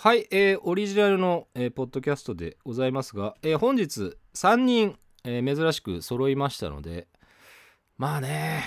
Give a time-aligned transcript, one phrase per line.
[0.00, 7.08] はい、えーオリジナルの、えーポッドキャストでございますが、えー本日3人、えー珍しく揃いましたので
[7.96, 8.62] まあね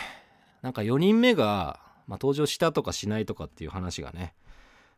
[0.62, 4.36] なんか4人目が、まあ、登場したとかしないとかっていう話がね、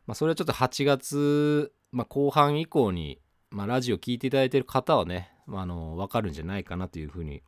[0.08, 3.22] まあ、それはちょっと8月、まあ、後半以降に、
[3.52, 7.44] まあ、ラジオ聞いていただいてる方はね、まあ、あの分かるんじゃないかなというふうに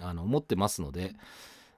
[0.00, 1.12] あの思ってますので、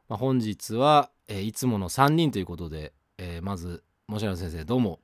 [0.09, 5.01] まあ、本日は、えーいつもの3人ということで、えーまずもしら先生どうも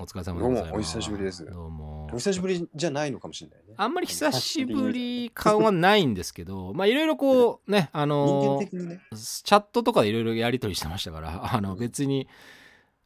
[0.00, 3.74] お疲れ様でございますどうもお久しぶりですどうもお久しぶりじゃないのかもしれないね。
[3.76, 9.00] あんまり久しぶり感はないんですけど、 まあいろいろこうね、あ人のね。
[9.10, 12.28] チャットとかでいろいろやり取りしてましたから、 あの別に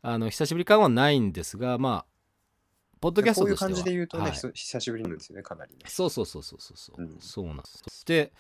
[0.02, 2.07] あの久しぶり感はないんですが、まあ、
[3.01, 3.71] ポッドキャストこういうとしては。
[3.71, 5.79] 感じで言うとね、はい久しぶりなんですよね、かなりね。
[5.87, 7.79] そうそうそうそうそうそう、うんそうなんです。
[7.79, 8.33] そして、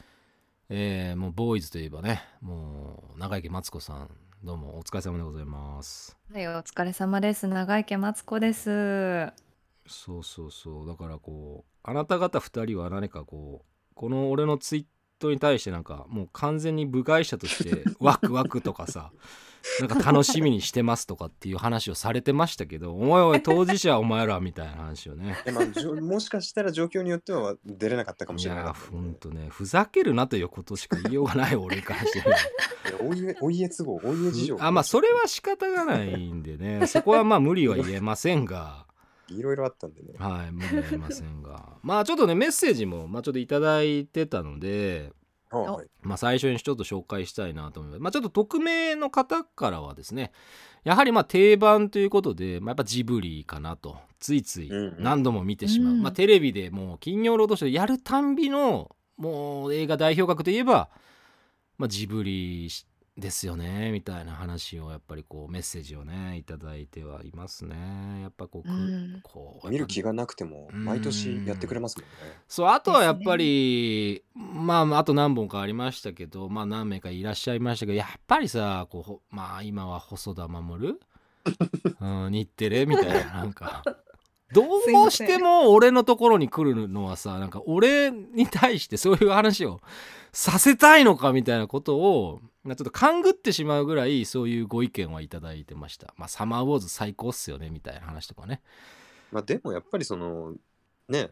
[0.68, 4.10] えーもうボーイズといえばね、もう長池マツコさん、
[4.44, 6.16] どうもお疲れ様でございます。
[6.34, 7.46] はい、お疲れ様です。
[7.46, 9.32] 長池マツコです。
[9.86, 14.84] そうそうそうだからこうあなた方2人は何かこうこの俺のツイー
[15.20, 19.12] トに対してなんかもう完全に部外者としてワクワクとかさ
[19.80, 25.36] なんか楽しみにしてますとかっていう話をされてましたけど お前おい当事者はお前らみたいな話をね。
[25.52, 29.48] まあ、もしかしたら状況によっては出れなかったかもいしれないやほんとね。
[29.50, 32.36] ふざけるなということしか言いようがない俺に関しては
[33.00, 34.56] お家お家都合、お家事情。
[34.60, 36.86] あまあそれは仕方がないんでね。
[36.86, 38.86] そこはまあ無理は言えませんが。
[39.28, 40.14] いろいろあったんでね。
[40.18, 41.76] はい無理は言えませんが。
[41.82, 45.12] まあちょっとねメッセージもまあちょっといただいてたので
[45.58, 48.00] はいまあ、最初にちょっと紹介したいなと思います。
[48.00, 50.32] まあ、ちょっと匿名の方からはですね、
[50.84, 55.92] やはりまあ定番ということで、まあ、やっぱジブリかなと、ついついうんうん何度も見てしまう。
[55.94, 60.88] うんまあ、テレビでもう金曜ロードショーでやるたんびの、もう映画代表格といえば、
[61.78, 62.68] まあ、ジブリ
[63.16, 68.22] ですよね、みたいな話をやっぱりこうメッセージをね、いただいてはいますね。
[68.22, 69.20] やっぱこう、くうん。
[69.22, 72.38] こう見る気がなくても、うん毎年やってくれますもんね。
[72.48, 80.98] そうあとはやっぱり、まああと何本かありましたけどまあ何名かいらっしゃいましたけどやっぱりさこうほまあ今は細田守、
[82.00, 83.82] うん、日テレみたいななんか。
[84.52, 89.80] どうしても俺のところに来るのはさなんか俺に対してそういう話を
[90.30, 96.14] させたいのかみたいなことをまあちょっと勘ぐってしまうぐらいそういうご意見はいただいてました。
[96.16, 98.60] まあサマーウォーズ最高っすよねみたいな話とかね。
[99.32, 100.54] まあでもやっぱりその、
[101.08, 101.30] ね、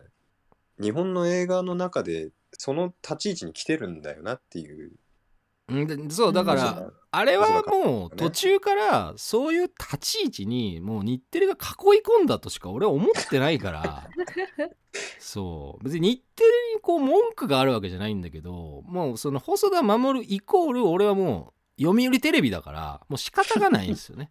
[0.81, 4.93] 日本の映画の中で、その立ち位置に来てるんだよなっていう。
[5.71, 6.59] うんでそうだかうん。
[6.59, 14.09] らあれはもう途中からそういう立ち位置にもう日テレが囲い込んだとしか俺は思ってないから
[15.19, 15.85] そう。
[15.85, 24.31] 別に日テレにこう文句があるわけじゃないんだけどもうその細田守イコール俺はもう読売テレビだからもう仕方がないんですよね。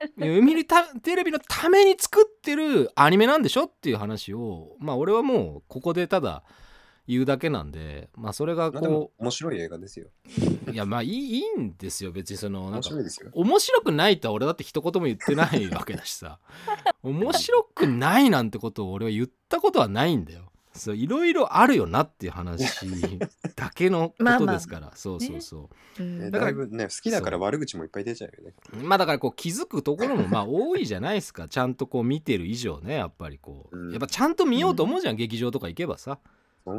[0.18, 6.44] 読売たテレビのために作ってるアニメなんでしょっていう話をまあ俺はもうここでただ
[7.08, 10.08] 言うだけなんでまあそれがこ面白い映画ですよ。
[10.68, 13.30] ういやまあいいいいんですよ別にそのなんか面白いですよ。
[13.32, 16.38] 面白くないとは俺だって一言も言ってないわけだしさ。
[17.02, 20.52] 面白くないなんてことを俺は言ったことはないんだよ。
[20.74, 22.62] そういろいろあるよなっていう話
[23.56, 24.92] だけの ことですから。
[24.94, 26.02] そうそうそう。
[26.02, 28.54] うんねだからだいぶね、好きだから悪口もいっぱい出ちゃうよね。
[28.84, 31.48] まあだからこう気づくところもまあ多いじゃないですか。
[31.48, 33.90] ちゃんとこう見てる以上ねやっぱりこう、うん。
[33.90, 36.18] やっぱちゃんと見ようと思うじゃん、劇場とか行けばさ、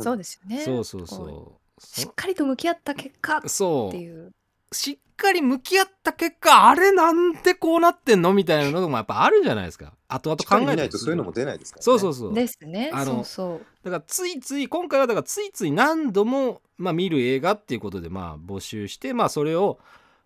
[0.01, 0.63] そうですよね。
[0.63, 4.31] そうそうこそうしっかりと向き合った結果っうそうていう。
[4.71, 8.33] しっかり向き合った結果あれなんでこうなってんの？
[8.33, 11.83] みたいなのもやっぱあるじゃないですか後々考えないとそういうのも出ないですから、ね。
[11.83, 12.91] そうそうそうですね。
[12.93, 13.61] あのそうそう。
[13.83, 19.79] だからついつい今回はだからついつい何度も、まあ、見る映画っていうことでまあ募集して、まあ、それを、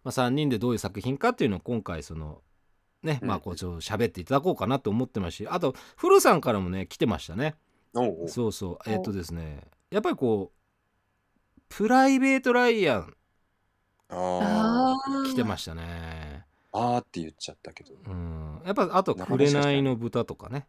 [0.03, 2.41] まあ、3人でどういう作品かっていうのを今回その
[3.03, 7.55] ね、うんまあこうちょっと喋っていただこうかなと思ってますしあと古さんからもね来てましたね
[8.27, 8.89] そうそう。
[8.89, 9.61] えっ、とですね。
[9.91, 13.13] やっぱりこうプライベート・ライアン
[14.09, 16.45] ああ来てましたね。
[16.71, 16.95] あ。
[16.95, 17.93] あーって言っちゃったけど。
[18.05, 18.61] うん。
[18.65, 20.67] やっぱあと「なかなか紅の豚」とかね、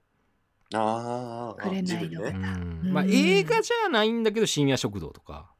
[0.75, 1.61] ああ。
[1.61, 2.31] 紅のジブリうね。
[2.31, 2.93] ん。
[2.93, 5.51] まあ、うん映画じゃないんだけど深夜食堂とか。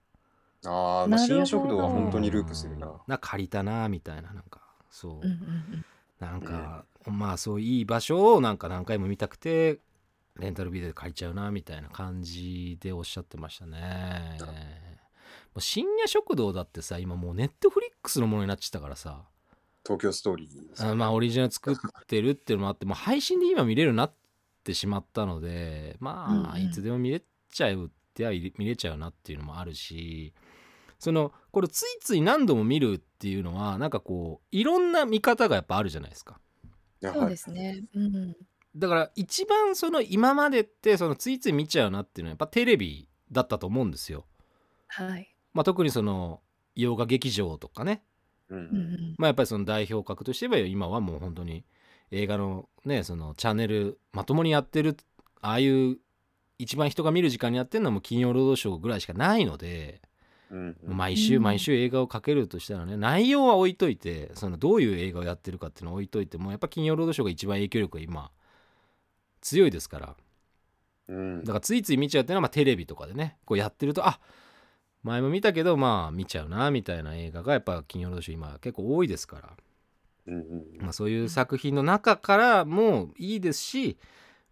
[0.67, 2.91] ああ、まあ、深夜食堂は本当にループするな。
[3.07, 4.61] な借りたなみたいななんか。
[4.91, 5.33] そう、うんうんう
[5.77, 5.85] ん。
[6.21, 9.81] なんか、まあそういい場所をなんか何回も見たくて
[10.39, 14.39] レンタルビデオで借りちゃうなみたいな感じでおっしゃってましたね。
[15.55, 19.23] もう深夜食堂だってさ今もうネットフリックスのものになっちゃったからさ
[19.85, 21.77] 東京ストーリーですあまあオリジナル作っ
[22.07, 24.13] てるっていうのもあってもう配信で今見れるようになっ
[24.65, 27.23] てしまったのでまあうんうんいつでも見れ
[27.53, 30.35] ちゃうっては見れちゃうなっていうのもあるし
[30.99, 36.41] そのこれついつい何度も見るっていうのはなんかこういろんな見方がやっぱあるじゃないですか。
[37.03, 37.85] そうですね。
[37.95, 38.37] うん。
[38.77, 44.25] だから一番その今までってそのついつい見ちゃうなっていうのはやっぱテレビだったと思うんですよ。
[44.89, 45.35] はい。
[45.53, 46.41] まあ、特にその
[46.75, 48.03] 洋画劇場とかね、
[48.49, 49.15] うんうんうん。
[49.19, 51.65] まあ、やっぱりその代表格としては今はもう本当に
[52.11, 54.97] 映画のねそのチャンネルまともにやってる
[55.41, 55.99] ああいう
[56.59, 60.01] 一番人が見る時間にやってるのはもう金曜ロードショーぐらいしかないので、
[60.51, 68.31] うん毎週うん毎週映画をかけるとしたらね内容は置いといてそのどういう映画をやってるかっていうのを置いといてもやっぱ金曜ロードショーが一番影響力が今
[69.45, 70.17] 強いですから。
[71.09, 71.41] うん。
[71.45, 73.37] だからついつい見ちゃうっていうのはまあテレビとかでね。
[73.45, 74.19] こうやってるとあ
[75.03, 79.51] 前も見たけどまあ見ちゃうなみたいな映画がやっぱ金曜ロードショー今結構多いですから、
[80.27, 83.99] うんうんまあ、そういう作品の中からもいいですし、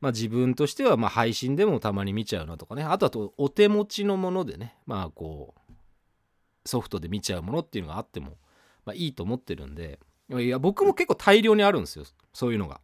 [0.02, 2.84] まあ、自分としてはまあ配信でもたまに見ちゃうなとかね。
[2.84, 4.76] あとはとお手持ちのものでね。
[4.84, 8.36] まあこうソフトで見ちゃうものっていうのがあっても、
[8.84, 9.98] まあ、いいと思ってるんで。
[10.30, 12.04] いや僕も結構大量にあるんですよ。
[12.34, 12.80] そういうのが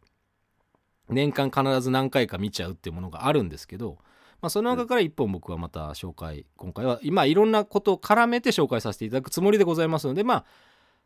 [1.09, 3.97] 年間必ず何回か見ちゃうっていうものがあるんですけど、
[4.41, 10.45] まあ、その中から一本僕はまた紹介今回は今いろんなことを絡めて紹介させていただくつもりでございますのでまあ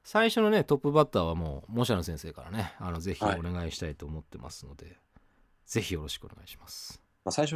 [0.03, 3.41] 最初のねトップバッターはもうモシャノ先生からねあのぜひおはい。
[3.41, 4.97] 願いしたいと思ってますので、
[5.65, 7.01] ぜひよろしくお願いします。
[7.23, 7.55] まあ、最初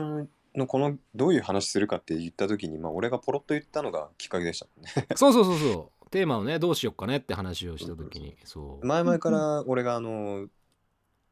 [0.56, 5.08] のこのどういう話するかって言った時に、まあ、俺がポロッと言ったのがきっかけでしたもんね。
[5.16, 6.10] そうそうそうそう。
[6.10, 8.86] テーマをねどうしよっかねって話をした時にそう。
[8.86, 10.48] 前々から俺があの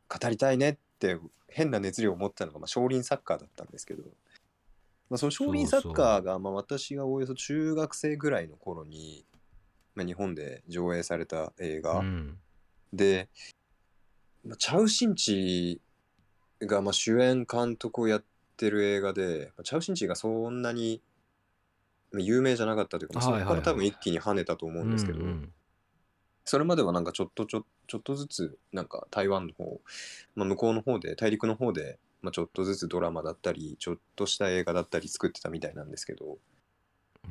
[0.10, 4.04] 語りたいねって変な熱量を持ってたのが、まあ、少林サッカーだったんですけど、
[5.10, 9.26] まあ、その少林サッカーがまあ私がおよそ中学生ぐらいの頃に、
[9.94, 12.38] まあ、日本で上映された映画、うん。
[12.92, 13.30] で、
[14.46, 15.82] まあチャウ・シンチ
[16.62, 18.24] がまあ主演監督をやっ
[18.58, 21.02] てる映画で、まあチャウ・シンチがそんなに
[22.12, 25.20] まあ有名じゃなかったというか、まあそこから多分一気に跳ねたと思うんですけど、
[26.46, 29.82] それまではなんかちょっとちょちょっとずつなんか台湾の方、
[30.36, 36.38] まあ、向こうの方で大陸の方で、まあ、ちょっとずつドラマだったりちょっとした映画だったり作ってたみたいなんですけど、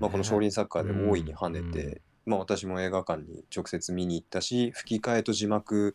[0.01, 5.95] まあ、この少林サッカーで大いに跳ねて、うんまあ、私も映画館に直接見に行ったし吹き替えと字幕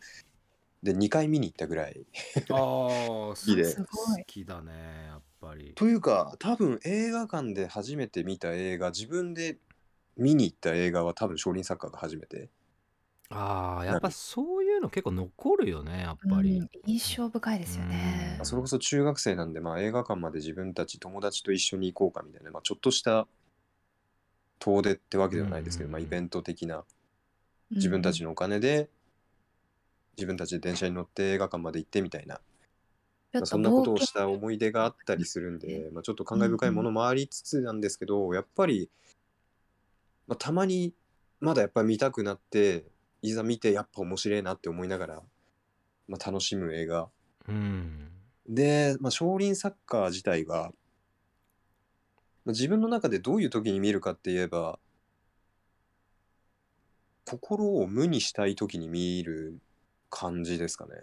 [0.84, 2.06] で2回見に行ったぐらい。
[2.52, 4.72] ああきですごい好きだね
[5.08, 9.58] やっぱりというか多分映画館で初めて見た映画自分で
[10.16, 12.50] 見に行った映画は多分少林サッカーが初めて。
[13.32, 18.38] ああやっぱそういうの結構残るよねやっぱり、うん印象深いですよね。
[18.40, 18.46] うん。
[18.46, 23.28] それこそ中学生なんで、まあ、映画館まで自分たち友達と一緒に行こうかみたいな、まあ、ちょっとした
[24.58, 26.84] 遠出ってわけではないですけど、うんまあ、イベント的な
[27.70, 28.28] 自分たちの。
[28.28, 28.90] のお金で、
[30.18, 32.42] 自分たちで電車に乗って映画館まで行ってみたいな、
[33.32, 38.90] まあ、そんなことをした思い出があったりするんで、まあ、ちょっと感慨深いものもありつつなんですけど、やっぱり、
[40.28, 40.94] まあ、たまに
[41.40, 42.86] まだやっぱり見たくなって
[43.22, 45.22] いざ見てやっぱ面白いなって思いながら、
[46.08, 47.10] まあ、楽しむ映画
[47.48, 48.10] うん
[48.48, 50.72] で、まあ、少林サッカー自体が、
[52.46, 54.80] まあ自分の中でどういう時に見るかって言えば
[57.26, 59.60] 心を無にしたい時に見る
[60.10, 60.94] 感じですかね。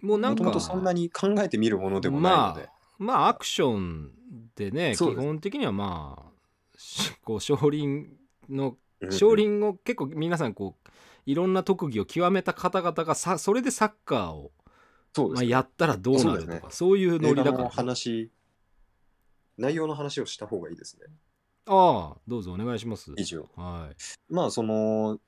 [0.00, 2.68] もうなんかもともとそんなに考えて見るものでもないので。
[2.98, 4.12] まあアクション
[4.54, 8.06] でね基本的にはまあしこう少林
[8.48, 10.90] のうん少林を結構皆さんこう
[11.26, 14.72] いろんな特技を極めた方々がさそれでサッカーを、まあ、
[15.14, 15.48] そうですね。
[15.48, 17.70] やったらどうなるとかそういうノリだから。
[17.70, 18.30] 話、
[19.56, 21.06] 内容の話をした方がいいですね。
[21.66, 23.12] ああどうぞお願いします。
[23.16, 23.48] 以上。
[23.56, 24.32] はい。
[24.32, 25.18] まあその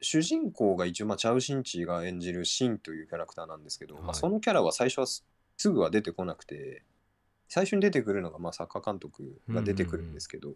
[0.00, 5.24] 主人公が一応、まあ、チャウ・シンチーが演じるシンというキャラクターなんですけど、まあ、はいそのキャラは最初はす
[5.56, 6.84] すぐは出てこなくて
[7.48, 10.52] 最初に出てくるのが、まあ、サッカー監督が出てくるんですけど、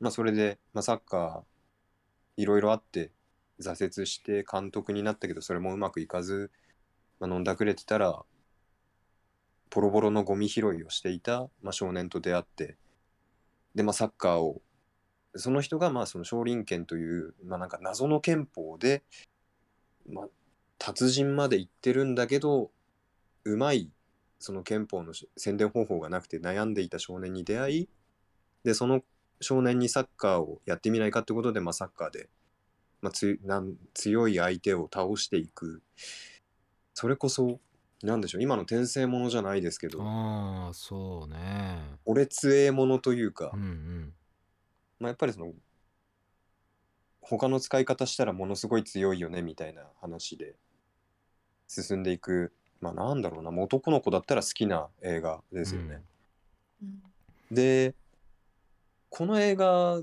[0.00, 3.10] まあ、それで、まあ、サッカーいろいろあって
[3.60, 6.50] 挫折して監督になったけどそれもうまくいかず、
[7.20, 8.22] まあ、飲んだくれてたら
[9.70, 12.76] ボロボロのゴミ拾いをしていた、まあ、少年と出会って
[13.74, 14.62] で、まあ、サッカーを
[15.36, 19.02] その人がまあその少林拳という、まあ、なんか謎の拳法で、
[20.10, 20.26] まあ、
[20.78, 22.70] 達人まで行ってるんだけど
[23.44, 23.90] うまい
[24.38, 27.88] その拳法の宣伝方法がなくて悩んでいた少年に出会い
[28.64, 29.02] でその
[29.40, 32.28] 少年にサッカーをやってみないかってことで、まあ、サッカーで、
[33.00, 35.82] まあ、つなん強い相手を倒していく。
[36.94, 37.60] それこそ
[38.02, 40.02] なんでしょう今の転生ものじゃないですけど。
[40.02, 41.78] ああそうね。
[42.04, 44.14] 俺強えものというか、うんうん。
[45.00, 45.52] まあ、やっぱりその
[47.20, 50.54] 他の使い方したらものすごい強いよねみたいな話で
[51.66, 52.52] 進んでいく。
[52.80, 53.50] まあなんだろうな。
[53.50, 56.02] もう男の子だったら好きな映画ですよね。
[56.82, 57.02] うん。
[57.50, 57.94] で
[59.10, 60.00] この映画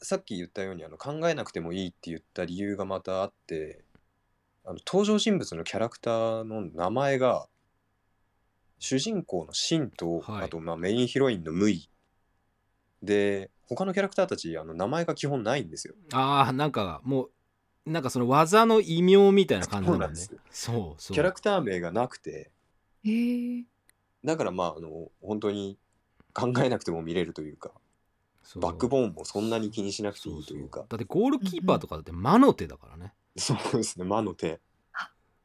[0.00, 3.82] さっき言ったようにあの考えなくてもいいって言った理由がまたあって
[4.64, 7.46] あの登場人物のキャラクターの名前が
[8.78, 10.44] 主人公のシンと、はい。
[10.44, 11.88] あとまあメインヒロインのムイ。
[13.02, 15.94] で他のキャラクターたちあの名前が基本ないんですよ。
[16.12, 17.28] ああなんかも
[17.86, 20.16] うなんかその技の異名みたいな感じなんだよね。
[20.16, 21.14] そうなんそうそう。
[21.14, 22.50] キャラクター名がなくて。
[24.24, 25.78] だからまああの本当に
[26.34, 27.72] 考えなくても見れるというか
[28.56, 30.86] バックボーンもそんなに気にしなくてそいいというか。
[30.88, 34.60] だってゴールキーパーとかだって魔の手だからね、そうですね魔の手。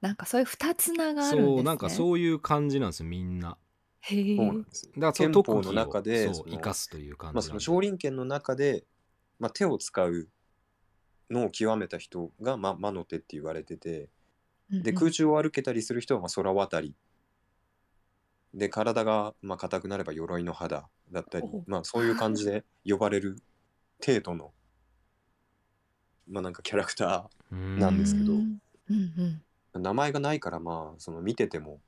[0.02, 1.56] なんかそういう二つ名があるんですね。
[1.56, 3.58] そうなんかそういう感じなんですよみんな。
[4.02, 4.36] へえ。
[4.36, 8.84] だからその憲法の特技を中で生かすという感じまあ、その少林拳の中で、
[9.40, 10.28] まあ、手を使う
[11.30, 14.10] のを極めた人が、まあ、魔の手って言われてて。
[14.82, 16.96] で空中を歩けたりする人はまあ空渡り
[18.54, 23.38] で体がまあ硬くなれば鎧の肌だったりまあ、そういう感じで呼ばれる
[24.06, 24.52] 程度の、
[26.28, 27.80] まあ、なんかキャラクタうん。
[27.80, 28.34] なんですけど。
[28.34, 31.80] うんうんー名前がないからまあその見てても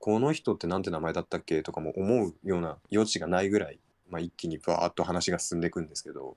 [0.00, 1.62] この人ってなんて名前だったっけ？
[1.62, 3.78] とかも思うような余地がないぐらい、
[4.10, 6.36] まあ、一気にバーッと話が進んでいくんですけど、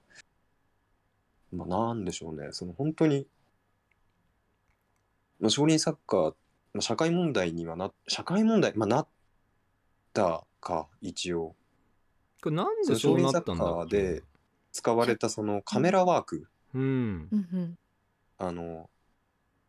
[1.51, 2.49] まあ、なんでしょうね。
[2.51, 3.25] その本当に、
[5.39, 6.33] まあ、少林サッカー、
[6.73, 9.07] まあ、社会問題にはな社会問題、まあ、なっ
[10.13, 11.55] たか一応。
[12.41, 13.61] これなんでそうなったんだっけ？
[13.61, 14.23] 少林サッカーで
[14.71, 17.77] 使われたそのカメラワーク、うん。
[18.37, 18.89] あの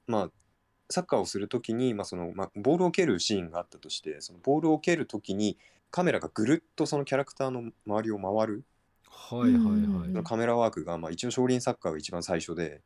[0.07, 0.31] まあ
[0.89, 5.57] サッカーをするときに、まあそのまあ、ボールを蹴るシーンがあったとしてそのボールを蹴るときに
[5.91, 8.65] カメラがぐるっとそのキャラクターの周りを回る、
[9.09, 10.25] はいはいはい、うん。
[10.25, 12.81] カメラワークが、まあ、一応少林サッカーが一番最初で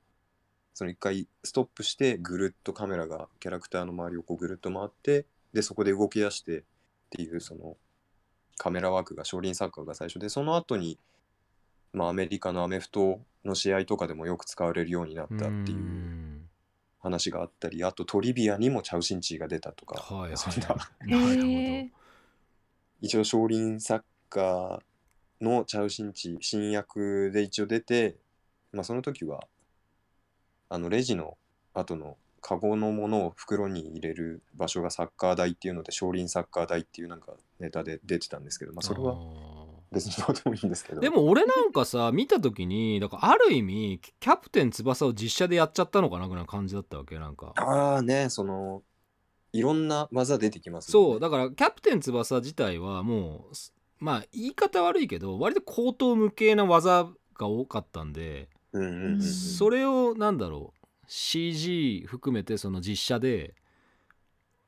[0.74, 6.64] その一回ストップしてぐるっとカメラがキャラクターの周りをこうぐるっと回ってでそこで動き出して
[7.06, 7.76] っていうその
[8.58, 10.98] カメラワークが少林サッカーが最初でその後に
[11.92, 16.26] まあアメリカのアメフトの試合とかでもよく使われるようになったっていううん。
[17.06, 20.76] 話があったりあとトリビアにもチャウシンチーが出たとか、はいはい そんな。
[23.00, 28.16] 一応少林サッカーのチャウシンチー新役で一応出て、
[28.72, 29.46] まあ、その時は
[30.68, 31.36] あのレジの
[31.74, 40.98] 後のカゴのものを袋に入れる場所がサッカー台っていうので少林サッカー台っていうなんかネタで出てたんですけど、まあ、それはあ別にどうでもいいんですけど。
[40.98, 47.52] ーでも俺なんかさ見た時にだからある意味キャプテン翼を実写でやっちゃったのかなぐらいな感じだったわけなんか。
[47.56, 48.84] ああねその
[49.52, 59.22] いろんな技出てきますそうだからキャプテン翼自体はもうすまあ言い方悪いけど割と口頭無形な技が多かったんで、うんうんうんうん。
[59.22, 60.75] それをなんだろう
[61.06, 63.54] CG 含めてその実写で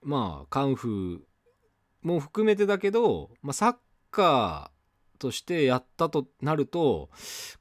[0.03, 1.19] まあカンフー
[2.03, 3.77] も含めてだけど、まあ、サッ
[4.11, 7.11] カーとしてやったとなると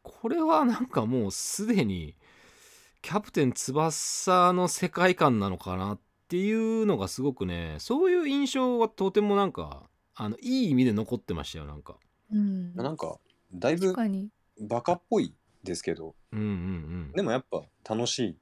[0.04, 2.16] これはなんかもうすでに
[3.02, 9.84] キャプテン翼の世界観なのかなっていうのがすごくねそういう印象はとてもなんか
[10.16, 11.96] あのいい意味で残ってましたよなんか。
[12.32, 12.76] うん。
[12.76, 13.18] なんか
[13.54, 13.96] だいぶ
[14.60, 16.16] バカっぽいですけど。
[16.32, 18.38] うんうんうん、でもやっぱ楽しい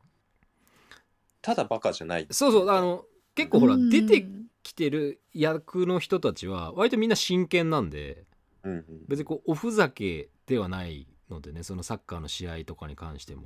[1.46, 3.90] ただバカじゃないそうそうあの結構ほらうん。
[3.92, 4.26] 出て
[4.64, 8.24] 来てる役の人たちは割とみんな真剣なんで
[8.64, 8.86] うんうん。
[9.08, 13.44] 別にこうおふざけではないのでねそのサッカーの試合とかに関しても。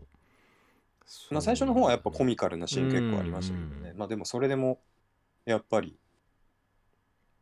[1.30, 4.80] まあ、最初の方はやっぱコミカルなシーン結構ありましたけどうんうんねまあでもそれでも
[5.46, 5.98] やっぱり、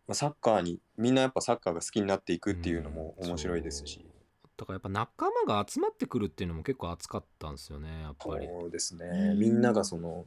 [0.08, 4.00] まあ、サッカーにみんなやっぱサッカーが好きになっていくっていうのもうん面白いですし。
[4.02, 4.50] そう。
[4.58, 8.48] だからやっぱ仲間が集まってくるっていうのも結構熱かったんですよねやっぱり。
[8.48, 9.06] そうですね。
[9.06, 9.40] うん。
[9.40, 10.26] みんながその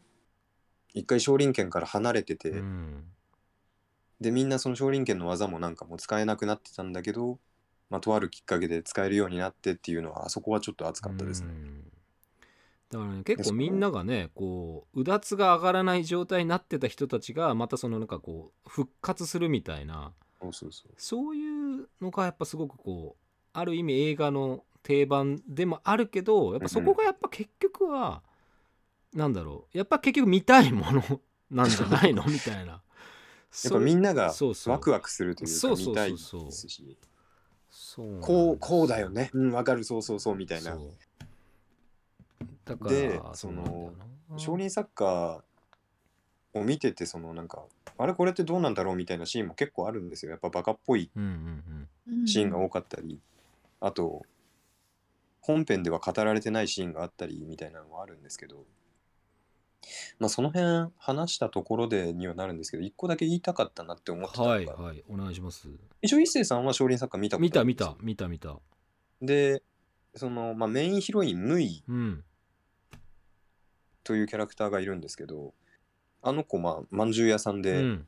[0.94, 3.04] 一回少林拳から離れてて、うん。
[4.20, 7.38] でみんなその少林拳の技もなんかもう使えなくなってたんだけど、
[7.88, 11.48] まあ、とあるきっかけで使えるようになってっていうのはあそこはちょっと熱かったですね。
[11.48, 11.84] うん。
[12.90, 20.12] だからね結構みんながねこううだつが上がらない状態になってた人たちがまたそのなんかこう復活するみたいな
[20.96, 28.22] そういうのがやっぱすごくこうある意味映画の定番でもあるけどやっぱそこがやっぱ結局は
[29.14, 29.78] なんだろう。
[29.78, 32.24] やっぱ結局見たいもの なんじゃないの？
[32.26, 32.82] みたいな。
[33.64, 34.32] やっぱみんなが
[34.66, 36.96] ワクワクするというか見たいですし。
[38.20, 39.30] こうこうだよね。
[39.32, 39.84] うんわかる。
[39.84, 40.78] そうそうそうみたいな。
[42.64, 43.92] だからでそうなんだよ
[44.30, 44.38] な。
[44.38, 47.64] 少林サッカーを見ててそのなんか
[47.98, 48.14] あれ？
[48.14, 48.96] これってどうなんだろう？
[48.96, 50.30] みたいなシーンも結構あるんですよ。
[50.30, 51.10] やっぱバカっぽい
[52.26, 53.20] シーンが多かったり、
[53.80, 54.22] あと
[55.40, 58.64] 本編では語られてないシーンがあったりみたいなのもあるんですけど
[60.18, 65.68] まあその辺話したところでにはなるんですけど一個だけ言いたかったなって思ってたうんのが、はいはいお願いします。
[66.02, 67.96] 一応一星さんは少林サッカー見たこと見た見あるんですよ。
[67.96, 68.58] た見た見た。
[69.22, 69.62] で
[70.14, 72.24] その、まあ、メインヒロインムイうん。
[74.04, 75.54] というキャラクターがいるんですけど
[76.22, 78.06] あの子まあまんじゅう屋さんで、うん。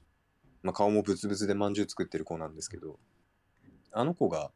[0.62, 2.98] まあ、顔もブツブツでまんじゅう作ってる子なんですけど
[3.90, 4.52] あの子が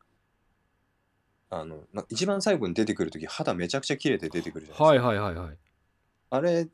[1.50, 5.58] あの、まあ、一番最後に出てくる時肌めちゃくちゃ綺麗で出てくるじゃないですか、はいはいはいはい。
[6.30, 6.68] あれ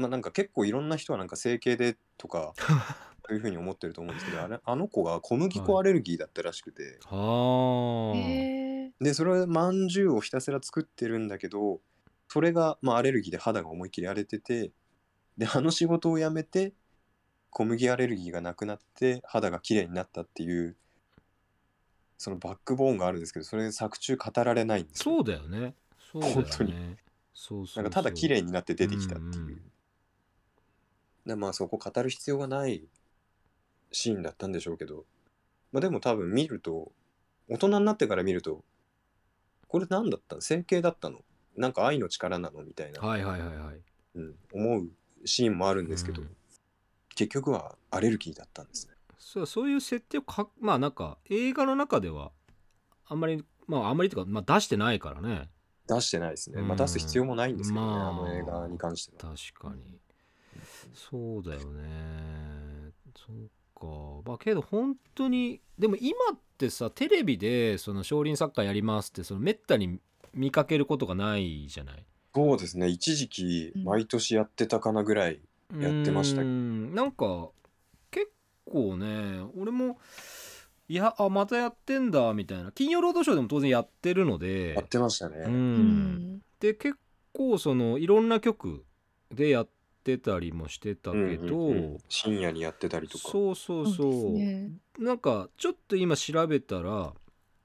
[0.00, 8.16] まあなんか結構いろんな人はなんか整形でとかそういうふうに思ってると思うんですけどあれあの子が小麦粉アレルギーだったらしくて、 はあ。
[8.16, 8.92] へえ。
[9.00, 11.80] でそれまんじゅうをひたすら作ってるんだけど
[12.28, 14.72] それが、まあ、アレルギーで肌が思いっきり荒れてて
[15.38, 16.74] であの仕事を辞めて
[17.48, 20.76] 小麦アレルギーがなくなって肌が綺麗になったっていう
[22.18, 25.16] そのバックボーンがあるんですけどそれ作中語られないんですよ。
[25.16, 25.74] そうだよね。
[26.12, 26.42] そうだよね。
[26.42, 26.72] 本当に。
[26.72, 26.86] そう
[27.32, 27.84] そうそう。
[27.84, 29.69] なんかただ綺麗になって出てきたっていう、うんうん
[31.30, 32.82] でまあそこ語る必要がない
[33.92, 35.04] シーンだったんでしょうけど、
[35.72, 36.92] まあ、でも多分見ると
[37.48, 38.62] 大人になってから見ると
[39.68, 40.40] これ何だったの？
[40.40, 41.18] 整形だったの？
[41.56, 42.62] なんか愛の力なの？
[42.62, 43.76] みたいな、はいはいはいはい。
[44.16, 44.88] うん、思う
[45.24, 46.30] シーンもあるんですけど、うん。
[47.14, 48.94] 結局はアレルギーだったんですね。
[49.18, 52.32] そうそういう設定をかまあなんか映画の中では
[53.06, 55.48] あんまりまああんまりというか、まあ、出してないからね。
[55.86, 56.60] 出してないですね。
[56.62, 56.76] まあ、うん。
[56.76, 59.32] 出す必要もないんですけどね、まああの映画に関しては。
[59.32, 59.98] 確かに
[60.94, 62.92] そうだよね。
[63.16, 64.28] そうか。
[64.28, 69.98] まあけど本当にでも今ってさテレビでその少林サッカーやりますってそのめったに
[70.34, 72.04] 見かけることがないじゃない？
[72.34, 75.40] そうですね、一時期毎年やってたかなぐらい、
[75.80, 76.42] やってました。
[76.42, 76.94] うーん。
[76.94, 77.48] なんか
[78.12, 78.30] 結
[78.64, 79.98] 構ね俺も
[80.88, 82.70] いやあまたやってんだみたいな。
[82.72, 84.74] 金曜ロードショーでも当然やってるので。
[84.74, 85.38] やってましたね。
[85.38, 86.34] ううん。
[86.36, 86.42] ん。
[86.60, 86.96] で結
[87.32, 88.84] 構そのいろんな曲
[89.32, 89.68] でやっ
[90.02, 91.98] てたりもしてたけど、うんうんうん。
[92.08, 93.28] 深夜にやってたりとか。
[93.28, 94.32] そうそうそう。
[94.32, 94.70] ね。
[94.98, 97.12] なんかちょっと今調べたら、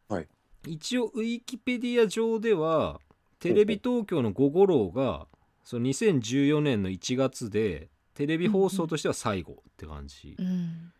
[0.07, 0.27] はい。
[0.67, 2.99] 一応ウィキペディア上では
[3.39, 5.27] テレビ東京の「午後楼」が
[5.63, 10.91] その2014年の1月でテレビ放送としては最後って感じ、うん。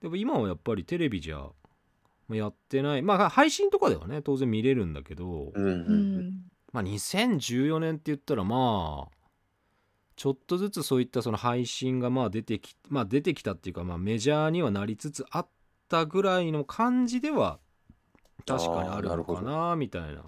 [0.00, 1.38] でも今はやっぱりテレビじゃ
[2.28, 3.02] まあやってない。
[3.02, 6.18] まあ配信とかではね当然見れるんだけど、うんうんううん。
[6.20, 6.50] ん。
[6.72, 9.15] まあ2014年って言ったらまあ
[10.16, 15.48] ちょっとずつそういったその配信がまあ出てきまあ出てきたっていうかまあメジャーにはなりつつあっ
[15.88, 17.58] たぐらいの感じでは
[18.46, 20.24] 確かにあるのかななみたいな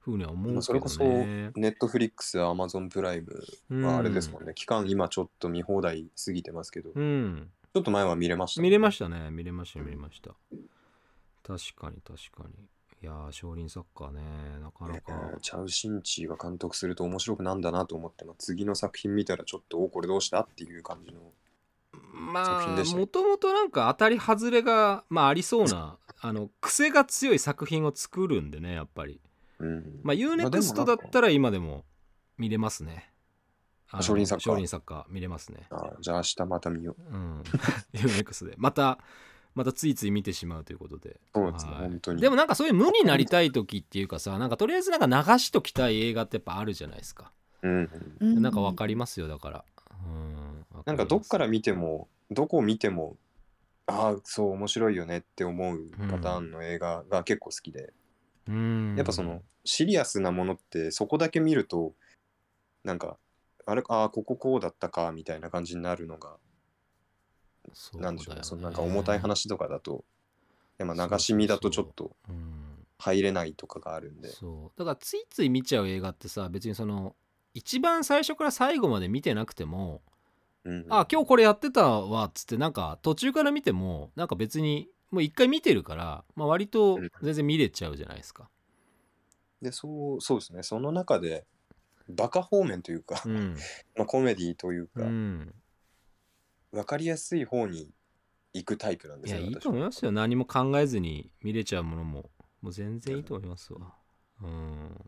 [0.00, 0.54] ふうには思うけどね。
[0.54, 3.22] まあそれこそネットフリックス、アマゾンプライ
[3.70, 7.50] ムはあれですもんね、期間今ちょっと見放題過ぎてますけど、ちうん。
[7.74, 9.30] ょっと前は見れました、見れましたね。
[9.30, 10.34] 見れました見れました。
[11.44, 12.54] 確かに確かに
[13.02, 14.20] いやー少林サッカーね
[14.62, 21.20] なかなねか、チャウ・シンチーが監督すると面白くなんだなと思って、まあ、次の作品見たらちょっとおこれどうしたっていう感じの
[22.12, 29.20] ま作品でしたねあもともとなんか当たり外れが、まあ、ありそうな あの癖が強い作品を作るんでねやっぱり。
[29.58, 30.00] うん。
[30.04, 31.84] まあでもなん UNEXT かだったら今でも
[32.38, 33.12] 見れますね。
[33.90, 34.44] あの少林サッカー。
[34.44, 35.66] 少林サッカー見れますね。
[35.70, 37.02] あじゃあ明日また見よう。
[37.12, 37.42] うん。
[37.94, 38.54] UNEXT で。
[38.58, 38.98] また
[39.54, 41.20] またついつい見てしまうということで。
[41.34, 41.82] そうですね、はい。
[41.82, 42.20] 本当に。
[42.22, 49.64] でもなんかそういう無になりたい時っていうかさなんかとりあえずなんか流しときたい映画ってやっぱあるじゃないですか、うんうなんかわかりますよだから。
[50.06, 50.66] うん。
[50.86, 53.16] なんかどっからら見てもどこを見ても
[53.86, 57.92] ああそう面白いよねって思うパターンの映画が結構好きで、
[58.48, 58.94] うん。
[58.96, 61.92] やっぱそのシリアスなものってそこだけ見ると
[62.84, 63.16] なんか
[63.66, 66.36] あれああこここうだったかみたいな感じになるのが
[67.72, 70.04] そうなんでしょうそのなんか重たい話とかだと
[70.78, 72.72] やっぱ流し見だとちょっとうん。
[73.02, 74.28] 入れないとかがあるんで。
[74.28, 74.78] そう。
[74.78, 77.16] だからついつい見ちゃう映画ってさ別にその
[77.52, 80.02] 一番最初から最後まで見てなくても、
[80.64, 88.48] うんあ今日これやってたわっつってなんか途中から見てもなんか別にもう一回見てるから、まあ、割と全然見れちゃうじゃないですか。
[89.60, 90.62] でそうそうですね。
[90.62, 91.44] その中で
[92.08, 93.56] バカ方面というか、うん、
[93.96, 95.54] まあ、コメディというか、うん、
[96.72, 97.90] 分かりやすい方に
[98.54, 100.12] 行くタイプなんですよいやいい私と思いますよ。
[100.12, 102.30] 何も考えずに見れちゃうものも
[102.60, 103.80] もう全然いいと思いますわ。
[104.42, 105.00] うん。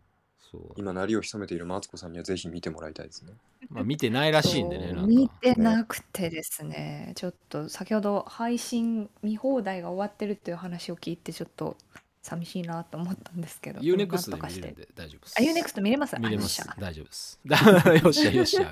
[0.51, 0.73] そう。
[0.75, 3.33] 今鳴りを潜めているマツコさんにはぜひ見てもらいたいですね。
[3.69, 4.95] まあ、見てないらしいんでねそう。
[4.95, 5.07] なんか。
[5.07, 7.13] 見てなくてですね。
[7.15, 11.77] ちょっと先ほど配信見放題が終わってるっていう話を聞いてちょっと
[12.21, 13.81] 寂しいなと思ったんですけど。
[13.81, 14.61] なんとかして。
[14.61, 15.35] で見れるんで大丈夫です。
[15.37, 16.19] あ UNEXT 見れます？
[16.19, 16.61] 見れます。
[16.61, 16.81] あよっしゃ。
[16.81, 17.39] 大丈夫です。
[17.45, 18.71] だよっしゃよっしゃ。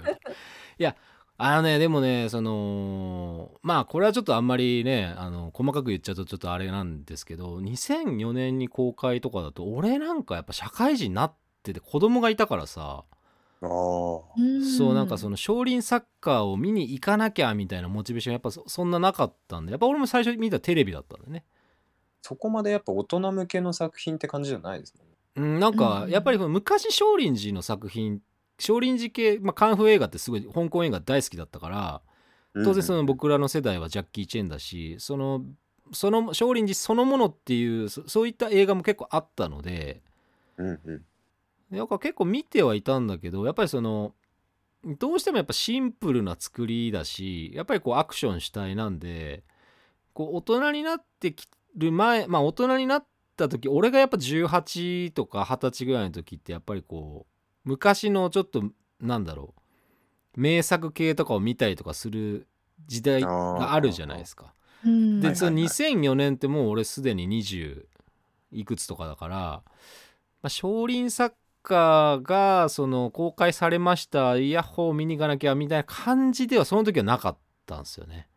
[0.78, 0.96] いや
[1.38, 13.04] あのねでもねそのまあこれはちょっとあんまりねあの細かく言っちゃうとちょっとあれなんですけど2004年に公開とかだと俺なんかやっぱ社会人になってて子供がいたからさ
[13.62, 21.46] ああそうなんかその少林サッカーを見に行かなきゃみたいなモチベーションやっぱそそんななかったんでやっぱ俺も最初見たテレビだったんでね。
[22.22, 25.14] そこまでやっぱ大人向けの作品って感じじゃないですもんね。
[25.36, 28.20] うん、なんかうんやっぱり昔少林寺の作品
[28.60, 32.02] 少林寺系、まあ、カンフー映画ってすごい香港映画大好きだったから
[32.54, 35.44] 当然その僕らの世代はジャッキー・チェンだしその
[35.92, 40.02] その少林寺そのものっていうそそういった映画も結構あったので
[40.58, 41.06] うんうん。
[41.72, 44.14] なんか結構見てはいたんだけどやっぱりその
[44.86, 49.44] どうしてもやっぱシンプルな作りだしやっぱりこうアクション主体なんで
[50.14, 53.06] こう大人になってきる前まあ大人になっ
[53.38, 57.33] た時俺がやっぱ18とか20歳ぐらいの時ってやっぱりこう
[57.64, 58.64] 昔のちょっと
[59.00, 59.54] なんだろ
[60.36, 62.48] う名作系とかを見たりとかする
[62.88, 64.54] 時代があるじゃないですか。
[64.86, 67.86] うんで、はいその2004年ってもう俺すでに20
[68.52, 69.64] いくつとかだから、ま
[70.44, 78.28] あ、少林サッカーがその公開されましたイヤッホー見に行かなきゃみたいな感じではその時はなかったんですよね。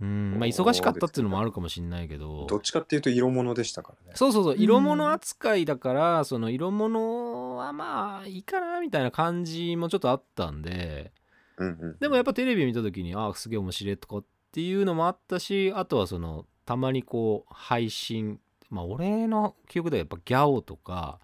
[0.00, 0.36] うん。
[0.38, 2.46] まあ忙しかったっていうのもあるかもしれないけど。
[2.48, 4.12] どっちかっていうと色物でしたからね。
[4.16, 4.54] そうそうそう。
[4.54, 4.60] うん。
[4.60, 11.12] 色物扱いだから、その色物はまあいいかなみたいな感じもちょっとあったんで。
[11.58, 21.20] うんうんでもやっぱテレビ見た時にああすげえ面白いとかっていうのもあったしあとはそのたまにこう配信まあ俺の記憶ではやっぱギャオとか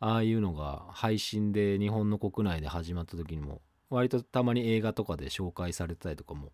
[0.00, 6.50] ああいうのが配信で日本の国内で始まった時にも割とたまに映画とかで紹介されたりとかも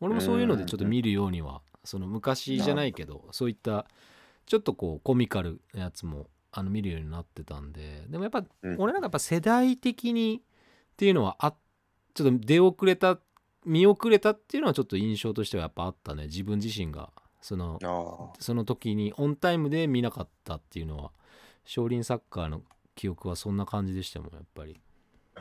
[0.00, 3.86] 俺もそういうのでちょっと見るようにはその昔じゃないけどそういった
[4.46, 8.76] ちょっとこうコミカルなやつもあの見るようになってたんででもやっぱうん。
[8.78, 10.42] 俺なんかやっぱ世代的に
[10.92, 11.54] っていうのはあ
[12.14, 13.18] ちょっと出遅れた
[13.64, 16.24] 見遅れたっていうのはちょっと印象としてはやっぱあったね。
[16.24, 17.78] 自分自身がその
[18.38, 21.10] その時にオンタイムで見なかったっていうのは
[21.64, 22.62] 少林サッカーの
[22.94, 24.80] 記憶はそんな感じでしたもんやっぱり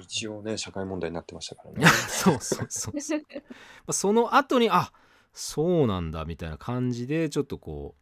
[0.01, 1.85] 一応ね社会問題になってましたからね。
[2.09, 3.19] そうそうそうそう。
[3.19, 3.41] ま
[3.87, 4.91] あその後にあ
[5.33, 7.95] そうなんだみたいな感じでちょっとこ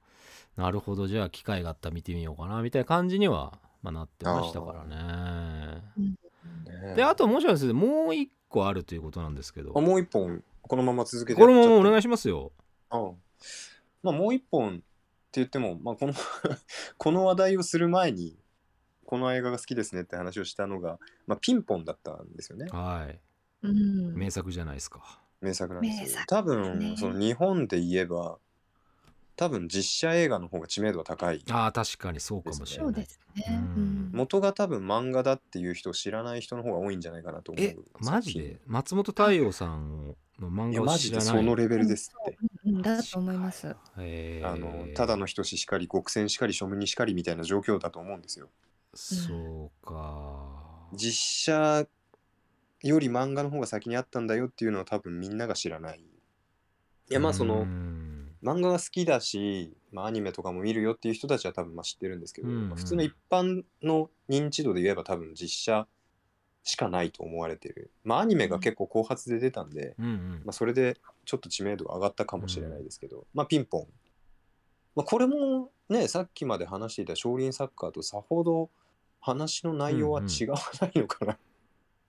[0.58, 5.82] うなるほどじゃあ機会があったら見てみようかなみたいな感じには、まあ、なってましたからね。
[5.98, 9.74] ねであともしかしてもう一個あるということなんですけど。
[9.76, 12.52] あもう一本このまま続けてこれももうお願いししますよ。
[12.90, 13.12] あ。
[14.04, 14.84] まあもう一本って
[15.34, 16.14] 言っても、まあ、この
[16.98, 18.38] この話題をする前に
[19.12, 20.98] この映画が好きですねって話をしたのが、
[21.28, 22.68] まあ、ピンポンだったんですよね。
[22.72, 23.20] はい。
[23.64, 24.16] うん。
[24.16, 25.20] 名作じゃないですか。
[25.42, 26.04] 名作なんですよ。
[26.04, 28.38] 名作多分その日本で言えば
[29.36, 31.44] 多分実写映画の方が知名度は高い。
[31.52, 32.94] ああ確かにそうかもしれない。
[32.94, 33.44] そうですね。
[33.50, 33.56] うん。
[33.56, 34.10] うん。
[34.14, 38.62] 元が多分漫画だっていう人を知らない人の方が多いんじゃないかなと思うえマジで？
[38.66, 41.26] 松本太陽さんの漫画をいやマ知らない？
[41.26, 43.68] ジでそのレベルですって、うんうんだと思います。
[43.68, 48.48] あのただの人ししかり極戦しかり庶民にしかりみたいな状況だと思うんですよ
[48.94, 50.88] そうか。
[50.94, 51.88] 実写
[52.82, 56.00] より漫画の方が先にあったんだよっていうのは多分みんなが知らない。
[56.00, 58.36] いやまあそのうん。
[58.44, 62.56] 漫画が好きだし、まあ、アニメとかも見るよっていう人たちは多分まあ知ってるんですけど、うん。
[62.56, 65.88] うんまあ普通の一般の認知度で言えば多分実写
[66.64, 67.92] しかないと思われてる。
[68.04, 70.06] まあアニメが結構後発で出たんで、うん。
[70.06, 73.88] うんまあ、それでちょっと知名度が上がったかもしれないですけど、まあピンポン、
[74.96, 78.70] まあ、これもねさっきまで話していた少林サッカーとさほど
[79.22, 81.38] 話の内容は違わないのかな、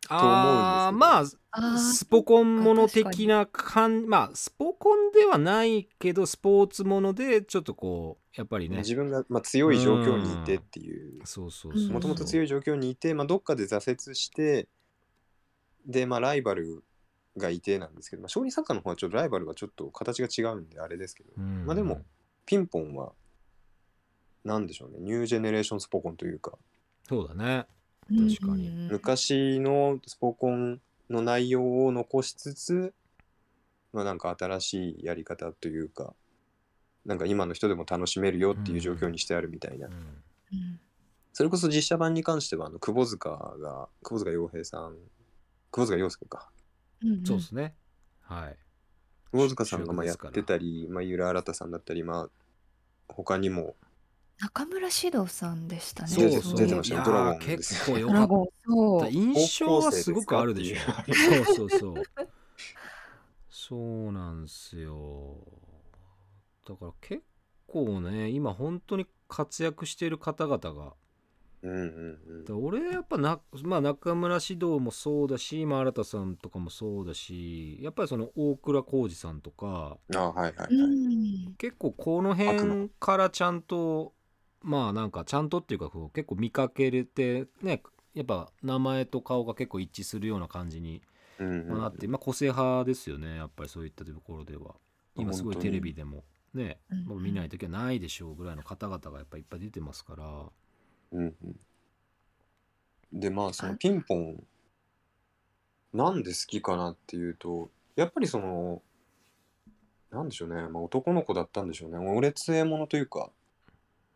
[0.08, 8.78] あーまああースポコンもの的な感まあスポコンではないけどスポーツものでちょっとこうやっぱりね。
[8.78, 11.20] 自分がまあ強い状況にいてっていう。
[11.24, 11.88] そうそうそうう。
[11.90, 14.68] んもともと強い状況にいて、まあ、どっかで挫折して
[15.84, 16.82] でまあライバル
[17.36, 21.66] がいてなんですけど、まあ、少林サッカーの方はちょっとライバルがちょっと形が違うんであれですけど、うん。
[21.66, 22.00] まあでも
[22.46, 23.12] ピンポンは
[24.44, 24.98] なんでしょうね。
[25.00, 26.52] ニュージェネレーションスポコンというか
[27.08, 27.66] そうだね。
[28.10, 28.76] うん確かにうん。
[28.84, 32.94] うん昔のスポコンの内容を残しつつ
[33.92, 36.14] まあなんか新しいやり方というか
[37.04, 40.80] なんか今の人でも楽しめるよっていう状況にしてあるみたいな、うんうん。
[41.32, 44.96] それこそ実写版に関してはあの窪塚が窪塚洋平さん
[45.70, 46.50] 窪塚洋介か。
[47.02, 47.26] うんうん。
[47.26, 47.74] そうですね。
[48.20, 48.56] はい。
[49.32, 52.28] 窪塚さんがまあやってたり、まあ、井浦新さんだったりまあ
[53.08, 53.74] 他にも
[54.42, 56.16] 中村獅童さんでしたね。
[56.16, 56.82] 出て出てまいえば。
[56.82, 59.10] したよドラゴン結構よかっドラゴン、そたう。
[59.12, 60.76] 印象はすごくあるでしょ。
[60.86, 61.94] 高校生そうそうそう。
[63.48, 65.36] そうなんすよ。
[66.68, 67.22] だから結
[67.68, 70.94] 構ね今本当に活躍している方々が。
[71.62, 81.54] うんうんだ俺やっぱな、まあ、中村獅童もそうだし、まあ、新田さんとかもそうだしやっぱりその大倉浩二さんとかうんあはいはいはい、うん。
[81.58, 84.12] 結構この辺からちゃんと
[84.62, 87.82] まあなんかちゃんとっていうかこう結構見かけれてね
[88.14, 91.02] やっぱ名前と顔が結構一致するような感じに
[91.38, 91.68] うんうん。
[91.68, 94.74] まあなって、まあ、個性派ですよねやっぱりそういったところでは。
[95.14, 97.04] 今すごいテレビでもね、うん。
[97.04, 100.24] もう見ない時はないでしょうぐらいの方々がやっぱいっぱい出てますから。
[101.12, 101.56] うんうん。
[103.12, 104.42] でまあそのピンポン
[105.92, 108.80] なんで好きかなっていうとやっぱりその
[110.10, 111.98] なんでしょうね、まあ、男の子だったんでしょうね。
[111.98, 113.28] 俺つえものというかうん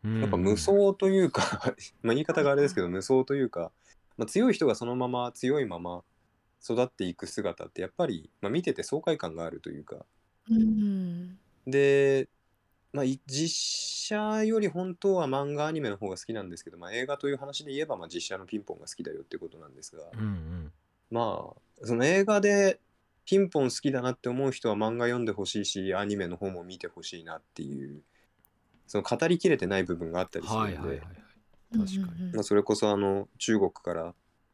[0.03, 3.71] やっぱ無双というか まあ言い方があれですけど無双というか、
[4.17, 6.03] まあ、強い人がそのまま強いまま
[6.63, 10.05] 育っていく姿ってやっぱり、まあ、見てて爽快感があるというか。
[10.49, 11.37] うん。
[11.65, 12.29] で、
[12.93, 20.71] まあ、い実写より本当は漫画アニメの方が好きなんですけど、まあ、映画という話で言えば、まあ、実写のピンポンが好きだよってことなんですが、うんうん。
[21.11, 22.79] まあその映画で
[23.25, 28.01] ピンポン好きだなって思う人は漫画読んでほしいしアニメの方も見てほしいなっていう
[28.87, 31.07] その語りきれてない部分があったりするんで、はいはいはいはい。
[31.71, 32.33] 確かに。
[32.33, 34.13] まあ、それこそあの中国から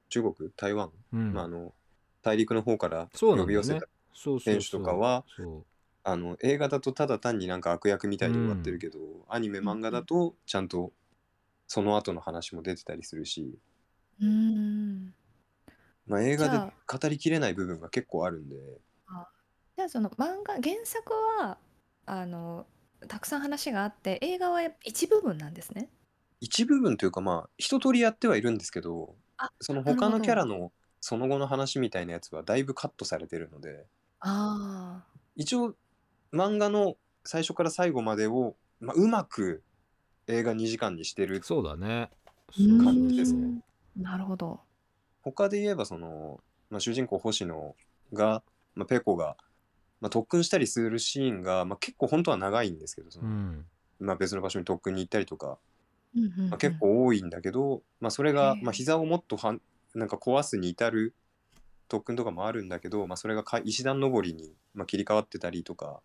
[0.10, 1.34] 中国台湾、うん。
[1.34, 1.74] まあ、あの
[2.22, 4.54] 大陸の方から呼び寄せたそうそうそう。
[4.54, 5.66] 選手とかはそう。
[6.06, 10.92] あの映画だとただ単になんか悪役みたいに終わってるけど、アニメ漫画だとちゃんと
[11.68, 13.58] その後の話も出てたりするし、
[14.22, 15.14] うん。
[16.06, 18.56] まあ、映画で語りきれない部分が結構あるんで。
[19.76, 21.58] じゃあその漫画原作は
[22.06, 22.68] あの
[23.08, 25.90] たくさん話があって映画は一部分なんですね。
[26.40, 33.86] 一部分というかまあ一通りやってはいるんですけどあそのなるほど他のキャラのその後の話みたいなやつはだいぶカットされてるので
[34.20, 35.04] あ
[35.36, 35.76] 一応
[36.34, 39.64] 漫画の最初から最後までを、まあ、うまく
[40.28, 42.32] 映画2時間にしてるそうだねあ。
[42.52, 43.64] そう感じですねうん
[43.96, 44.60] なるほど。
[45.22, 46.40] 他で言えばその、
[46.70, 47.76] まあ、主人公星野
[48.14, 48.44] が、
[48.76, 49.38] まあ、ペコが、
[50.04, 53.66] まあ、特訓したりするシーンが、まあ、結構本当は長いんですけどその、うん。
[54.02, 55.58] まあ、別の場所に特訓に行ったりとか、
[56.14, 56.50] うんうんうん。
[56.50, 59.62] まあ、結構多いんだけど、まあ、それがまあ、膝をもっとはん
[59.96, 61.16] なんか壊すに至る
[61.88, 66.02] 特訓とかもあるんだけど、まあ、それがか石段登りに、まあ、切り替わってたりとか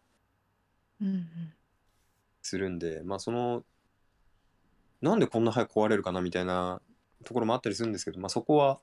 [1.01, 1.29] うんうん。
[2.43, 3.65] するんで、まあ、その
[5.03, 6.81] なんでこんな早く壊れるかなみたいな
[7.25, 8.79] ところもあったりするんですけど、まあ、そこは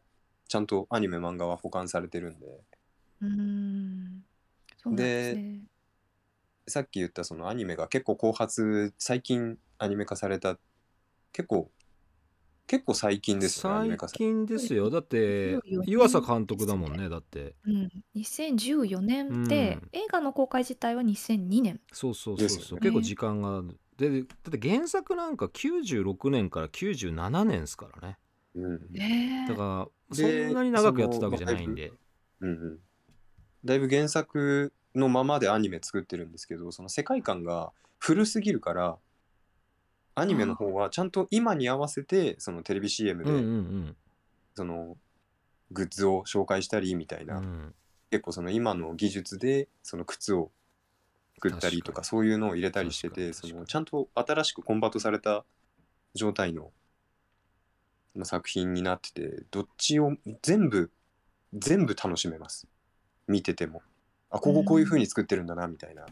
[0.49, 2.47] ちゃんとアニメ漫画は保管されてるんで。
[3.21, 4.25] うん
[4.93, 5.61] ですね。
[6.67, 10.57] さっき言ったそのアニメが結構後発最近アニメ化された
[11.31, 11.69] 結構
[12.67, 14.89] 結構最近ですよね最近ですよ。
[14.89, 17.55] だって14年湯浅監督だもんねだって。
[17.65, 21.79] うん、2014年で、うん映画の公開自体は2002年。
[21.91, 22.81] そうそうそうそう、ね。
[22.81, 23.61] 結構時間が
[23.97, 28.17] でだって原作なんか96年から97年ですからね。
[28.55, 28.99] うん。
[28.99, 29.47] え。
[29.47, 31.91] だからそでんなに長くやってたわけじゃないんで。
[32.41, 32.79] うんうん
[33.65, 38.97] だいぶ原作のままでアニメ作ってるんですけどその世界観が古すぎるから
[40.13, 43.95] アニメの方はちゃんと今に合わせてそのテレビ CM でうんうん
[44.55, 44.95] その
[45.71, 47.73] グッズを紹介したりみたいうんな、うん。
[48.11, 50.51] 結構その今の技術でその靴を
[51.35, 55.43] 作ったりとかそういうのを入れたりしててそのちゃんと新しくコンバートされた
[56.13, 56.71] 状態の
[58.15, 60.91] まあ作品になっててどっちを全部
[61.53, 62.67] 全部楽しめます
[63.27, 63.81] 見てても。
[64.29, 66.05] あこここういう風に作ってるんだなみたいな、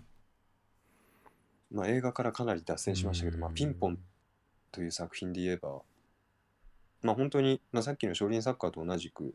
[1.71, 3.99] まあ映画からかなり脱線しましたけど、まあ、ピンポン
[4.71, 5.82] という作品で言えば
[7.02, 9.34] まあ本当に、まあ、さっきの少林サッカーと同じく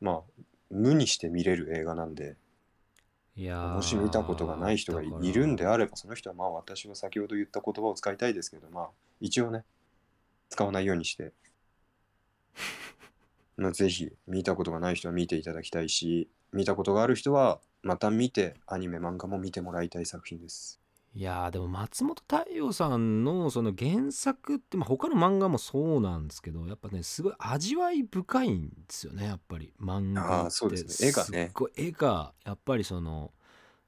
[0.00, 2.36] まあ無にして見れる映画なんで
[3.36, 8.88] いやーもし見たことがない人がいるんであればその人はまあ私は先ほど言った言葉を使いたいですけどまあ
[9.20, 9.64] 一応ね
[10.48, 11.32] 使わないようにして
[13.56, 20.80] まあぜひ見たことがない人は見ていただきたいし見たことがある人はまた見てアニメ漫画も見てもらいたい作品です。
[21.14, 29.72] いやーでも松本太陽さんのその原作って、まあ、他の漫画もそうなんですけどやっぱねすごい味わい深いんですよねやっぱり。
[29.80, 30.50] 漫画って。
[30.50, 31.08] そうですね。
[31.08, 33.32] 絵が絵がやっぱりその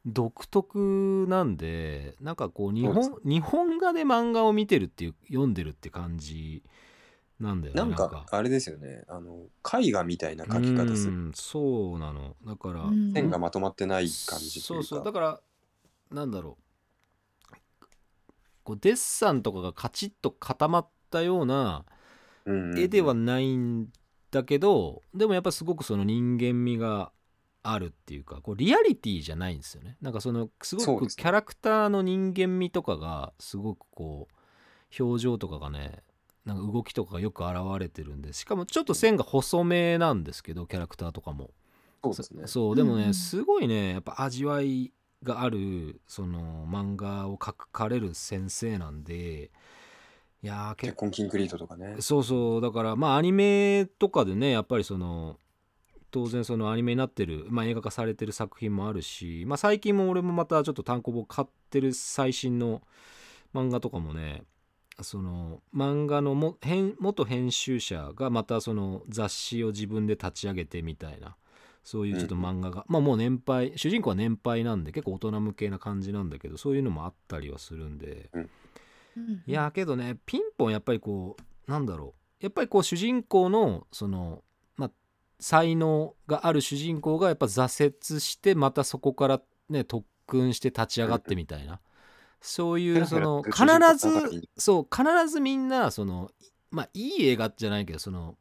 [0.06, 6.62] 独特なんでなんかこう日本日本画で漫画を見てるっていう読んでるって感じ
[7.40, 9.02] なんだよねなんかあれですよね。
[9.08, 9.46] あの
[9.82, 11.12] 絵画みたいな描き方する。
[11.12, 12.36] うんそうなの。
[12.46, 13.12] だから、うん。
[13.14, 14.86] 線がまとまってない感じというか。
[14.86, 15.04] そうそう。
[15.04, 15.40] だから
[16.10, 17.54] なんだろう。
[18.62, 21.86] こうデッサンとかがカチッと固まったような
[22.76, 23.88] 絵ではないん
[24.30, 27.10] だけど、でもやっぱすごくその人間味が
[27.62, 29.96] あるっていうかこうリアリティじゃないんですよね。
[30.02, 36.02] なんかそのすごくキャラクターの人間味とかがすごくこう表情とかがね
[36.44, 41.50] なんか動きとかがよく現れてるんでしかもちょっと線が細めなんですけどキャラクターとかも。
[42.02, 42.42] そうですね。
[42.46, 43.14] そそうでもね、うんうん。
[43.14, 49.50] すごいねやっぱ味わいがあるその漫画を描かれる先生なんで
[50.42, 51.96] いや結婚キンクリートとかね。
[52.00, 55.36] そうそうだからまあアニメとかでねやっぱりその
[56.10, 62.82] 当然そのアニメになってる、まあ、映画化されてる作品もあるし、まあ、最近も俺もまたちょっと単行本買ってる最新の
[63.54, 64.42] 漫画とかもね
[65.02, 71.36] その漫画のも編元編集者がまたその雑誌を自分で立ち上げてみたいな
[71.84, 78.30] そういうちょっと漫画が、まあもう年配主人公は年配なんで結構大人向けな感じなんだけどそういうのもあったりはするんで。
[78.34, 78.50] うん。
[79.46, 82.44] いやーけどねピンポンやっぱりこうなんだろう。
[82.44, 84.42] やっぱりこう主人公のその
[84.76, 84.90] まあ
[85.40, 91.80] 才能がある主人公がやっぱ挫折してまたそこからね特訓して立ち上がってみたいな
[92.40, 93.64] そういうその必
[93.96, 96.30] ずそう必ずみんなその
[96.70, 98.36] まあいい映画じゃないけどその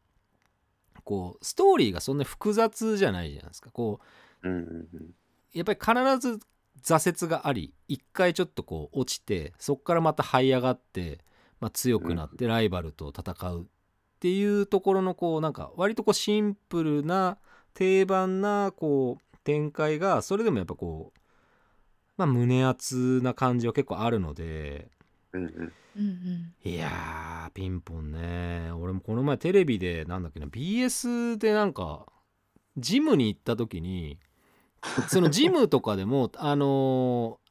[1.03, 3.71] こうストーリーがそんなに複雑じゃないじゃないですか。
[3.71, 3.99] こ
[4.43, 5.13] ううんうんうん。
[5.53, 6.39] やっぱり必ず
[6.83, 11.19] 挫折があり一回ちょっとこう落ちてそこからまた這い上がって、
[11.59, 13.65] まあ、強くなってライバルと戦うっ
[14.19, 17.37] ていうところのこうなんか割とこうシンプルな
[17.73, 21.18] 定番なこう展開がそれでもやっぱこう、
[22.19, 24.89] まあ、胸熱な感じは結構あるので。
[25.31, 25.51] うんうん。
[25.95, 26.69] うんうん。
[26.69, 28.71] いやーピンポンね。
[28.73, 32.05] 俺もこの前テレビでなんだっけな BS でなんか
[32.75, 34.19] ジムに行った時に
[35.07, 37.49] そのジムとかでも あのー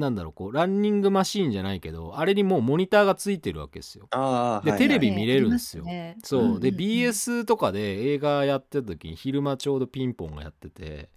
[0.00, 4.08] なんだろうこうランニングマシーンじゃないけどあれにもうモニターがついてるわけですよ。
[4.10, 4.78] ああ、ではい。
[4.78, 5.84] テレビ見れるんですよ。
[5.84, 6.18] ね。
[6.22, 6.60] そう。
[6.60, 6.78] でんんん。
[6.78, 11.08] BS とかで映画やってた時に昼間ちょうどピンポンがやってて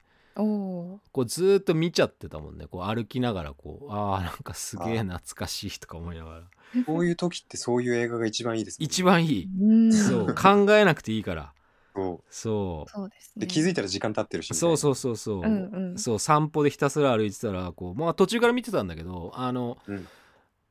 [0.43, 2.67] こうずーっと見ちゃってたもんね。
[2.67, 6.41] こう歩きながらこうあーなんかすげえ懐かしいとか思いながら。
[6.85, 8.85] こういう時ってそういう映画が一番いいですね。
[8.85, 9.49] 一番いい。
[9.59, 9.93] うん。
[9.93, 10.35] そう。
[10.35, 11.53] 考えなくていいから。
[11.95, 12.91] そそう。
[12.91, 13.33] そうですね。
[13.37, 15.97] うで気づいたら時間経ってるしそううそうそうそう、うんうん。
[15.97, 20.07] そう散歩でひたすら歩いてたらこうまあ途中から見てたんだけどあの、うん。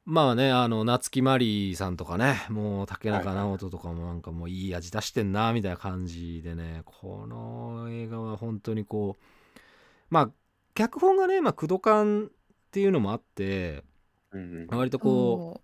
[0.05, 9.38] まあねあの夏木マリさんとかねもう竹中直人とかもなんかもういい味出してんなみたいな感じでねこの映画は本当にこう
[10.11, 10.31] まあ
[10.75, 12.29] 脚本がね、まあ、工藤館っ
[12.71, 13.85] ていうのもあって
[14.33, 14.77] うんうん。
[14.77, 15.61] 割とこうお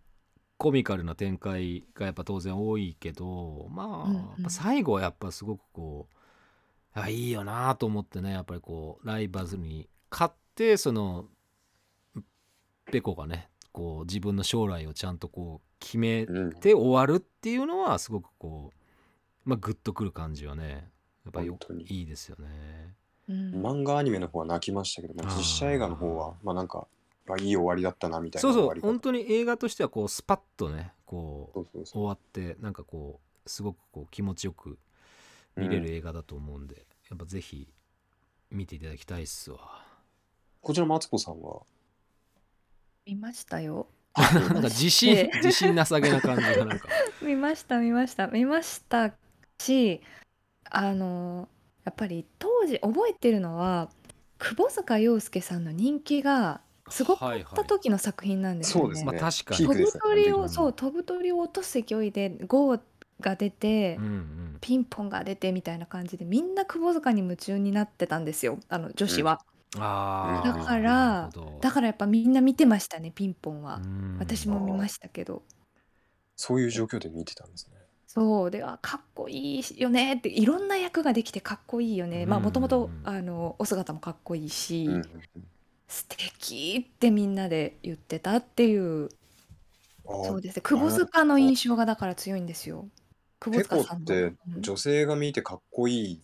[0.57, 4.11] コミカルな展開がやっぱ当然多いけどまあ、
[4.43, 11.27] うん最後はやっぱすごくこうあいいよなと思ってねやっぱりこうライバルに勝ってその
[12.91, 16.53] ペコがねこう自分の将来をちゃんとこう決めうん。
[16.53, 18.73] て終わるっていうのはすごくこ
[19.45, 20.89] うまあグッとくる感じはね
[21.25, 21.51] やっぱり
[21.89, 22.95] いいですよね。
[23.29, 23.53] うん。
[23.55, 26.87] 漫画アニメの方は泣きましたけど、実写映画の方はまあなんか
[27.29, 34.79] あいい終わりだったなみたいなそうそう本当に映画としてはこうスパッとねこう終わってなんかこうすごくこう気持ちよく
[35.57, 37.69] 見れる映画だと思うんで、やっぱぜひ
[38.51, 39.59] 見ていただきたいっすわ。
[40.61, 41.63] こちらマツコさんは？
[43.07, 43.87] 見ましたよ。
[44.15, 46.89] なんか自信自信なさげな感じがなんか。
[47.23, 48.27] 見ました見ました。
[48.29, 49.13] 見ました
[49.59, 50.01] し
[50.71, 51.49] あの
[51.85, 53.91] やっぱり当時覚えてるのは
[54.39, 58.95] 窪塚洋介さんの人気がすごかった時の作品なんですよね。
[58.97, 59.19] そうですね。
[59.21, 59.59] まあ確かに。
[59.59, 60.01] ピーク飛ぶですね。
[60.03, 62.81] 鳥をあの時そう飛ぶ鳥を落とす勢いでゴー
[63.21, 64.59] が出て、うんうん。
[64.61, 68.59] ピンポンが出てみたいな感じでみんな窪塚に夢中になってたんですよ。
[68.69, 69.41] あの女子は、
[69.75, 71.59] だからなるほど。
[71.61, 74.17] だからやっぱみんな見てましたねピンポンは、うん。
[74.19, 75.43] 私も見ましたけど。
[76.37, 82.27] そういう状況で見てたんですねそうであかっこいいよねっていろんな役ができてかっこいいよね。
[82.27, 82.45] まあうん。
[82.45, 85.05] もともとあのお姿もかっこいいし、うんうん
[85.87, 89.11] 素敵ってみんなで言ってたっていう。
[90.07, 90.63] あそうですね。
[90.63, 92.89] 窪塚の印象がだから強いんですよ。
[93.39, 94.05] 窪ペコ塚さんの。
[94.05, 94.63] ってうん。
[94.63, 96.23] 女性が見てかっこいい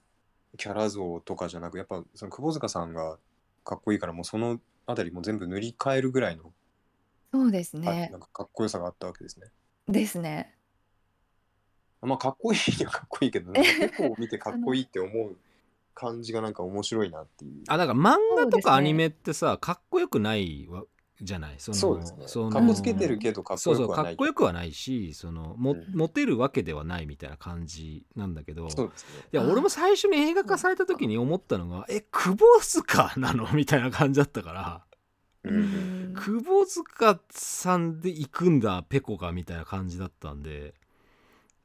[0.57, 3.19] キャラ像とかじゃなくやっぱその窪塚さんが
[3.65, 6.53] かっこいいからもうそのあたりも全部塗り替えるぐらいの、
[7.33, 9.47] そうですあねなんかかっこよさがあったわけですね。
[9.89, 10.55] ですね
[12.03, 15.37] まあかっこいいにはかっこいいけどなんか ペコを見てかっこいいって思う
[15.95, 17.63] 感じがなんか面白いなっていう。
[17.69, 20.85] あだから漫画とかアニメってさ、かっこよくないわ
[21.21, 21.57] じゃない？
[21.59, 22.23] そのそうですね。
[22.27, 25.85] そのかっこつけてるけどかっこそうそうかよくはないっこよくはないしそのも、うん。
[25.95, 29.25] モテるわけではないみたいな感じなんだけどそうですね。
[29.33, 33.47] いや俺も最初に映画化された時に思ったのがえ窪塚なの？
[33.53, 34.85] みたいな感じだったから。
[35.45, 35.55] うん。
[35.55, 35.59] う
[36.13, 36.15] ん。
[36.17, 40.73] 窪塚さんで行くんだペコがみたいな感じだったんで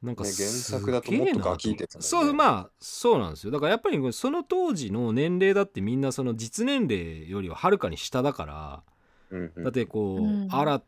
[0.02, 2.08] なんかね原す作だともっとガキいですもんね。
[2.08, 3.50] そうまあそうなんですよ。
[3.50, 8.82] だからやっぱりその当時の年齢だってみんなその実年齢よりははるかに下だから
[9.30, 9.64] うんうん。
[9.64, 10.48] だってこう、うん。
[10.50, 10.82] 新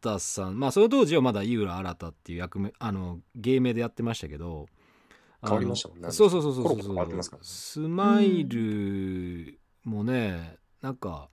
[0.00, 4.66] 田さんまあその当時はまだ井浦新っていう役目あの芸名でやってましたけど
[5.42, 6.76] 変わりましたもんねそうそうそうそうそう。
[6.76, 7.46] コロコロ変わってますからね。
[7.48, 11.28] スマイルもね、なんか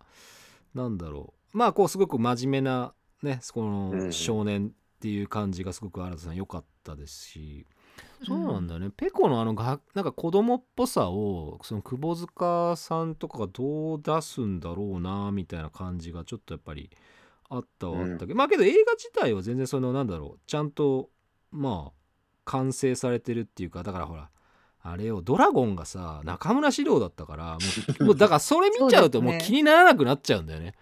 [0.74, 1.57] なんだろう。
[1.57, 2.93] まあこうすごく真面目な
[3.24, 4.05] ねこうんうん。
[4.07, 7.66] の少年っていう感じがすごく新田さん良かったですし、
[8.24, 16.91] そうなんだよね、ペコのあのがなんか子供っぽさをその窪塚さんとかがどう出すんだろうなみたいな感じがちょっとやっぱり
[17.49, 21.10] あったはあったけど、まあけど映画自体は全然そのなんだろうちゃんと
[21.49, 21.91] まあ
[22.45, 24.30] 完成されてるっていうかだからほら
[24.84, 27.58] あれをドラゴンがさ中村獅童だったから
[28.06, 30.68] もうだからそれ見ちゃうともう気にならなくなっちゃうんだよね。
[30.68, 30.80] うん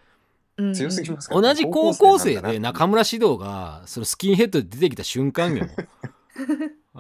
[0.74, 5.68] 強すぎますね同じ高校生で中村獅童がそのスキンヘッドで出てきた瞬間よ。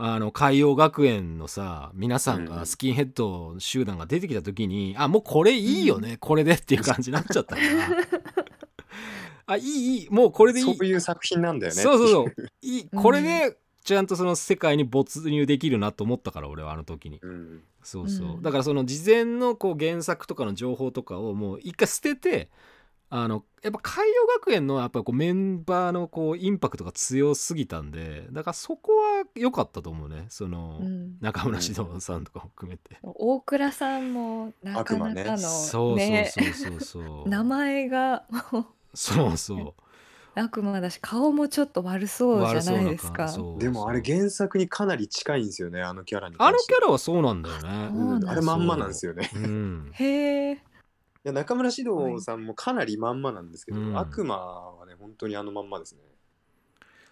[0.02, 7.68] あの海洋学園のさ皆さんがスキンヘッド集団が出てきた時に、あもうこれいいよね、これでっていう感じになっちゃったから。
[9.48, 10.10] あいいいい。
[10.10, 10.66] もうこれでいい。
[10.66, 11.82] そういう作品なんだよね。
[11.82, 12.34] そうそうそう。
[12.62, 12.80] いい。
[12.82, 17.20] いこれでちゃんとその世界に没入できるなと思ったから俺はあの時に。
[17.22, 17.64] うん。
[17.84, 18.42] そうそう、うん。
[18.42, 22.50] だからその事前のこう原作とかの情報とかをもう一回捨てて
[23.12, 30.28] あのやっぱ海洋学園のやっぱこうメンバーのこうインパクトが強すぎたんでだからそこは良かったと思うね。
[30.30, 31.18] その、うん。
[31.20, 35.38] 中村獅童さんとかも含めて、大倉さんもなかなかの、ね。
[35.38, 37.30] そうねそうそうそうそう。
[37.30, 38.24] 名前が。
[38.52, 39.74] もうそうそう。
[40.36, 43.36] 悪魔だし顔もちょっと悪そうじゃなないですか。
[43.58, 47.62] でもあれ原作にかなり近いんですよねあのキャラにあのキャラはそうなんだよね。
[47.62, 49.30] そうなんあれまんまなんですよね。
[49.36, 49.92] うん。
[49.94, 50.64] へえ。
[51.30, 53.98] いや中村獅童さんもかなりまんまなんですけど、うん。
[53.98, 56.02] 悪魔はね本当にあのまんまですね。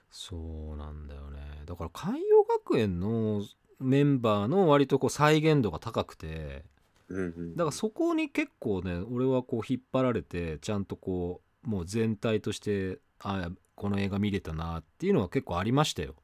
[0.10, 1.64] そうなんだよね。
[1.66, 3.44] だから海洋学園の
[3.80, 6.64] メンバーの割とこう再現度が高くて
[7.10, 7.56] うんうん。
[7.56, 16.16] だからそこに結構ね俺はこう引っ張られてちゃんとこうもう全体としてあこの映画見れたなっていうのは結構ありましたよ。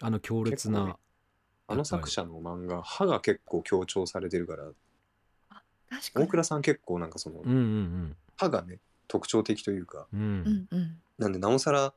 [0.00, 0.94] あの強烈な、ね
[1.66, 4.64] あの作者の漫画歯が結構強調されてるから
[5.94, 6.26] 確かに。
[6.26, 8.78] 大倉さん結構なんかそのうんうん歯がね
[9.08, 10.26] 特徴的というかうんうん。
[10.26, 11.00] うんうん。
[11.18, 11.92] なんでなおさら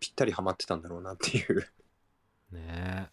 [0.00, 1.60] ぴったりハマってたんだろうなっていう。
[2.52, 2.56] ね。
[2.56, 3.08] え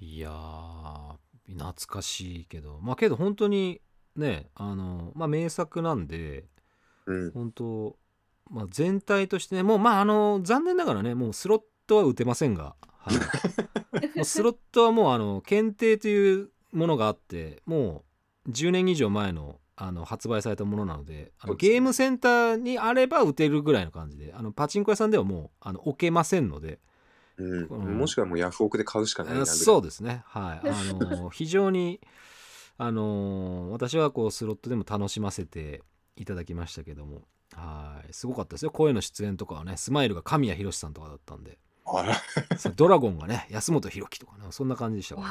[0.00, 1.16] いやー
[1.48, 2.78] 懐かしいけど。
[2.80, 3.80] まあけど本当に
[4.16, 6.44] ねあのまあ名作なんで
[7.06, 7.30] うん。
[7.32, 7.96] 本当
[8.50, 18.09] まあ全体としてねもうまああの残念ながらねもうスロットは打てませんが、はい、 もうスロットはもうあの検定というものがあってもう
[18.48, 26.80] 10年以上前のあの発売されたものなのであのゲームセンターにあれば打てるぐらいの感じであのパチンコ屋さんではもうあの置けませんので
[27.40, 27.66] うん。
[27.66, 30.22] うんもしくはもうヤフオクで買うしかないそうですね。
[30.26, 30.68] はい。
[30.68, 32.00] あの非常に
[32.78, 35.82] あの私はこうスロットでも楽しませて
[36.16, 37.22] いただきましたけども。
[37.54, 38.12] はい。
[38.12, 38.70] すごかったですよ。
[38.70, 41.58] 声の出演とかはねスマイルが神谷博さんとかだったんで。
[41.86, 42.56] あら。
[42.56, 45.28] そうドラゴンがね安本博樹とかねそんな感じでしたかわ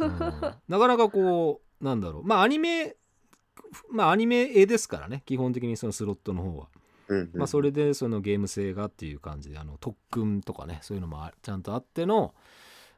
[0.00, 0.54] ら、うん。
[0.68, 2.24] なかなかこうなんだろう。
[2.24, 2.96] まあアニメ
[3.90, 5.22] まあアニメ絵ですからね。
[5.26, 6.68] 基本的にそのスロットの方は。
[7.08, 7.30] うんうん。
[7.34, 12.34] まあ、それでそのゲーム性がっていう感じであの特訓とかねそういうのもあちゃんとあっての、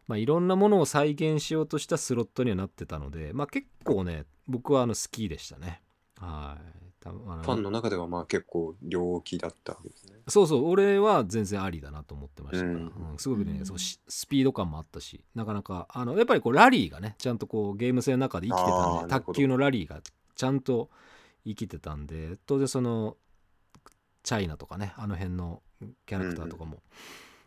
[0.06, 5.80] まあ、いろんなものを再現しようとしたスロットにはなってたので、まあ、結構ね僕はあの好きでしたね。
[6.18, 10.12] はいたファンの中ではまあ結構良気だったわけですね。
[10.28, 12.82] そうそう俺は全然ありだなと思ってましたから、うん。
[12.84, 13.66] うんすごくね、うん。
[13.66, 20.00] そうしスピード感もあったしなかなかあのやっぱりこうラリーがねちゃんとこうゲーム性の中で生きてたんで卓球のラリーが
[20.34, 20.90] ちゃんと
[21.44, 23.16] 生きてたんで当然その
[24.22, 25.62] チャイナとかねあの辺の
[26.06, 26.80] キャラクターとかも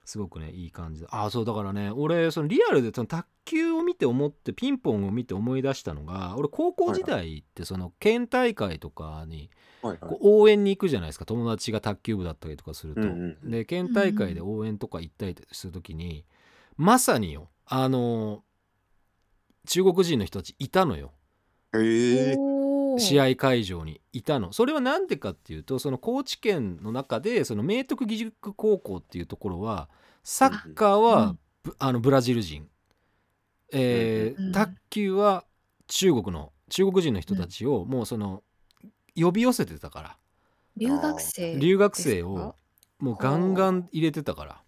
[0.05, 9.49] すごくねいい感じでああそうだからね俺そのリアルでその卓球を見て思ってピンポンを見て思い出したのが俺高校時代ってその県大会とかに
[9.81, 11.25] こう応援に行くじゃないですか。
[11.25, 13.51] 友達が卓球部だったりとかすると、うんうんうん。
[13.51, 16.25] で県大会で応援とか行ったりする時に、
[16.77, 18.43] まさによあの
[19.67, 21.11] 中国人の人たちいたのよ。
[21.73, 22.64] へえおー
[22.99, 24.53] 試合会場にいたの。
[24.53, 29.89] それは何でかっていうとその高知県の中でその明徳義塾高校っていうところは
[30.23, 32.67] サッカーはブ,、あのブラジル人、
[33.71, 35.45] えーうん卓球は
[35.87, 38.43] 中国の中国人の人たちをもうその
[39.15, 40.17] 呼び寄せてたから。
[40.77, 42.55] 留学生留学生を
[42.99, 44.61] もうガンガン入れてたから。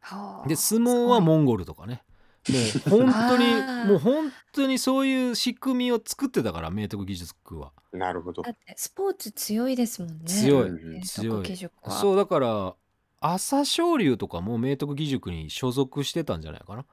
[0.00, 0.48] はあ。
[0.48, 2.02] で相撲はモンゴルとかね
[2.48, 3.44] もう本当に
[3.88, 7.72] もう本当にそういう仕組みを作ってたから明徳義塾は。
[7.92, 8.42] なるほど。
[8.42, 10.24] だってスポーツ強いですもんね。
[10.24, 11.48] 強い明徳強い。
[11.50, 11.90] 義塾は。
[11.90, 12.74] そうだから
[13.20, 16.84] 朝青龍とかも明徳義塾に所属してたんじゃないかな、へ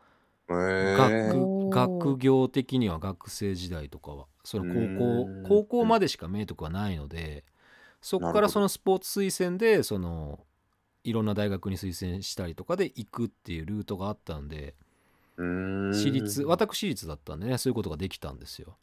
[0.50, 1.70] え学おー。
[1.70, 4.26] 学業的には学生時代とかは。
[4.44, 5.44] その高うー校ん。
[5.48, 7.46] 高校までしか明徳はないので
[8.02, 8.42] そこかなるほど。
[8.42, 10.40] らそのスポーツ推薦でその
[11.04, 14.76] いろんな大学に推薦したりとかで行くっていうルートがあったんで
[15.38, 18.78] 私立私立だったんでねそういうことができたんですよ。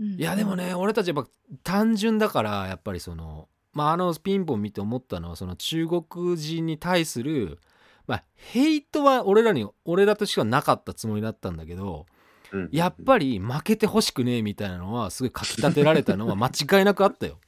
[0.00, 1.28] うんいやでもね俺たちやっぱ
[1.62, 7.60] 単純だからやっぱりそのまああのピンポン見て思ったのはその中国人に対する
[8.08, 12.06] まあヘイトは俺らに俺らとしてはなかったつもりだったんだけど
[12.52, 17.38] うんやっぱり負けてほしくねえみたいなのはすごいかきたてられたのは 間違いなくあったよ。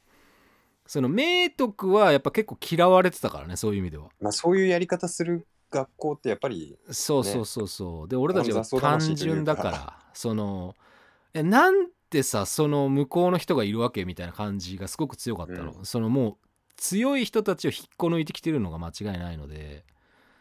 [0.86, 4.08] その明徳はやっぱ結構嫌われてたからねそういう意味では。
[4.20, 10.74] まあそういうやり方する学校ってやっぱりそうそうそうそう、で俺たちは単純だからその
[11.34, 16.36] えなんてさその向こうの人がいるわけみたいな感じがすごく強かったの、そのもう
[16.76, 19.84] 強い人たちを引っこ抜いてきてるのが間違いないので。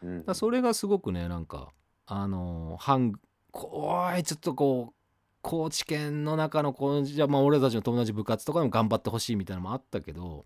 [0.02, 0.34] うん。
[0.34, 1.72] それがすごくねなんか
[2.06, 3.12] あの反
[3.50, 4.94] こおいちょっとこう
[5.42, 10.44] 高知県の中のこうじゃあまあ俺たちの友達部活とかでも頑張ってほしいみたいなのもあったけど。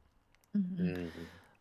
[0.55, 1.11] うんううんん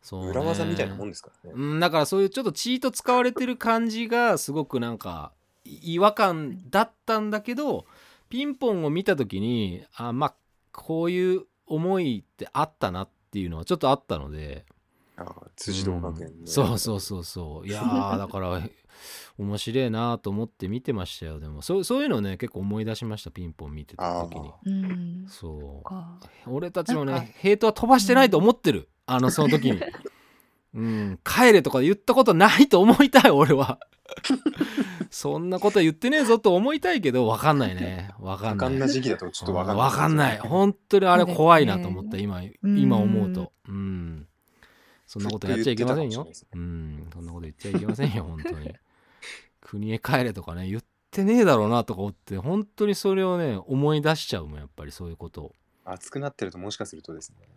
[0.02, 0.30] そうね。
[0.30, 1.56] 裏技みたいなもんですからね。
[1.56, 5.32] うん、だからそういうちょっとチート使われてる感じがすごくなんか
[5.66, 7.86] い違和感だったんだけど
[8.30, 10.34] ピンポンを見た時にあまあ
[10.72, 14.66] こういう思いってあったなっていうのはちょっとあったので。
[15.18, 16.34] ああ辻堂学園うん。
[16.42, 17.68] ねそうそうそうそう。
[17.68, 18.62] いやーだから
[19.38, 21.40] 面白いなと思って見てましたよ。
[21.40, 23.32] でもそうそういうのね結構思い出しました。
[23.32, 24.50] ピンポン見てた時に。
[24.50, 25.26] あうん。
[25.28, 25.84] そう。
[25.84, 26.20] か。
[26.48, 29.82] 俺たちもねヘイトは飛ばしてないと思ってる、あのその時に。
[30.76, 31.20] うん。
[31.24, 33.80] 帰れとか言ったことないと思いたい俺は。
[35.10, 38.12] そんなこと言ってねえぞと思いたいけど分かんないね。
[38.20, 38.68] 分かんない。
[38.68, 39.86] 多感な時期だとちょっとわかんない。
[39.86, 40.38] わかんない。
[40.40, 42.78] 本当にあれ怖いなと思った今うん。
[42.78, 43.52] 今思うと。
[43.68, 44.28] うん。
[45.08, 46.28] そんなことやっちゃいけませんよ。
[46.54, 47.08] うん。
[47.12, 48.74] そんなこと言っちゃいけませんよ本当に
[49.62, 55.44] 国へ帰れとかね言ってねえだろうなとか思って本当にそれをね思い出しちゃうもんやっぱりそういうこと。
[55.44, 55.56] を
[55.86, 57.48] 熱くなってるともしかするとですね。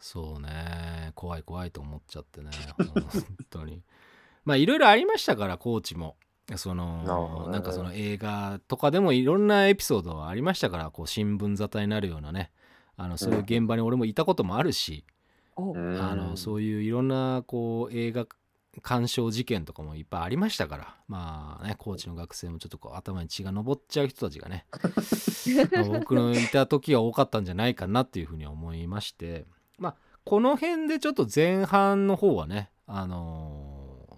[0.00, 1.12] そうね。
[1.14, 2.50] 怖い怖いと思っちゃってね。
[2.76, 3.82] 本当に。
[4.44, 6.16] まあいろいろありましたからコーチも。
[6.56, 12.52] そのなんかその映画とかでもいろんなエピソードはありましたからこう新聞沙汰になるようなね。
[12.96, 15.04] あのそういう現場に俺もいたこともあるし、
[15.56, 15.72] お。
[15.72, 16.00] うん。
[16.00, 18.26] あのそういういろんなこう映画
[18.82, 29.46] 鑑賞事件とかもいっぱいありましたからまあねコーチの学生もちょっとこう頭に血が上っちゃう人たちがねまあ 僕のいた時は多かったんじゃないかなっていうふうに思いまして
[29.78, 33.76] まあこの辺でちょっと前半の方はねあのー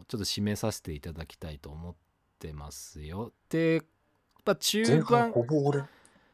[0.09, 1.95] ちょっと締めさせていただきたいと思っ
[2.39, 3.83] てますよで、
[4.45, 5.83] まあ、中前半盤ほぼ俺。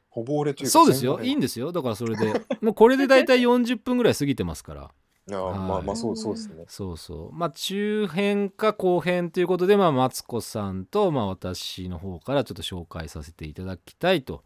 [0.09, 0.71] ほぼ俺というか。
[0.71, 4.91] そうですよいいんでですよだからそれでもうこれで大体40分ぐらい過ぎてますから
[5.33, 6.65] ああまあまあそうそうですね。
[6.69, 7.33] そうそう。
[7.33, 14.45] まあ中編か後編ということで、まあ、マツコさんと、まあ、私の方からちょっと紹介させていただきたいと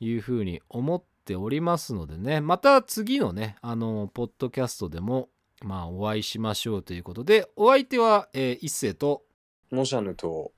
[0.00, 2.40] いうふうに思っておりますのでね。
[2.40, 5.28] また次のねあのポッドキャストでも
[5.62, 9.22] まあお会いしましょうということでお相手は、えー一世と
[9.70, 10.50] モシャヌと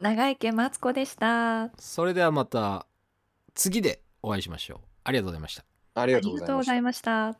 [0.00, 1.70] 長池マツコでした。
[1.78, 2.86] それではまた
[3.54, 4.78] 次でお会いしましょう。
[5.04, 5.64] ありがとうございました。
[5.94, 6.46] ありがありとうございました。
[6.46, 6.76] がとうござ。
[6.76, 7.38] いました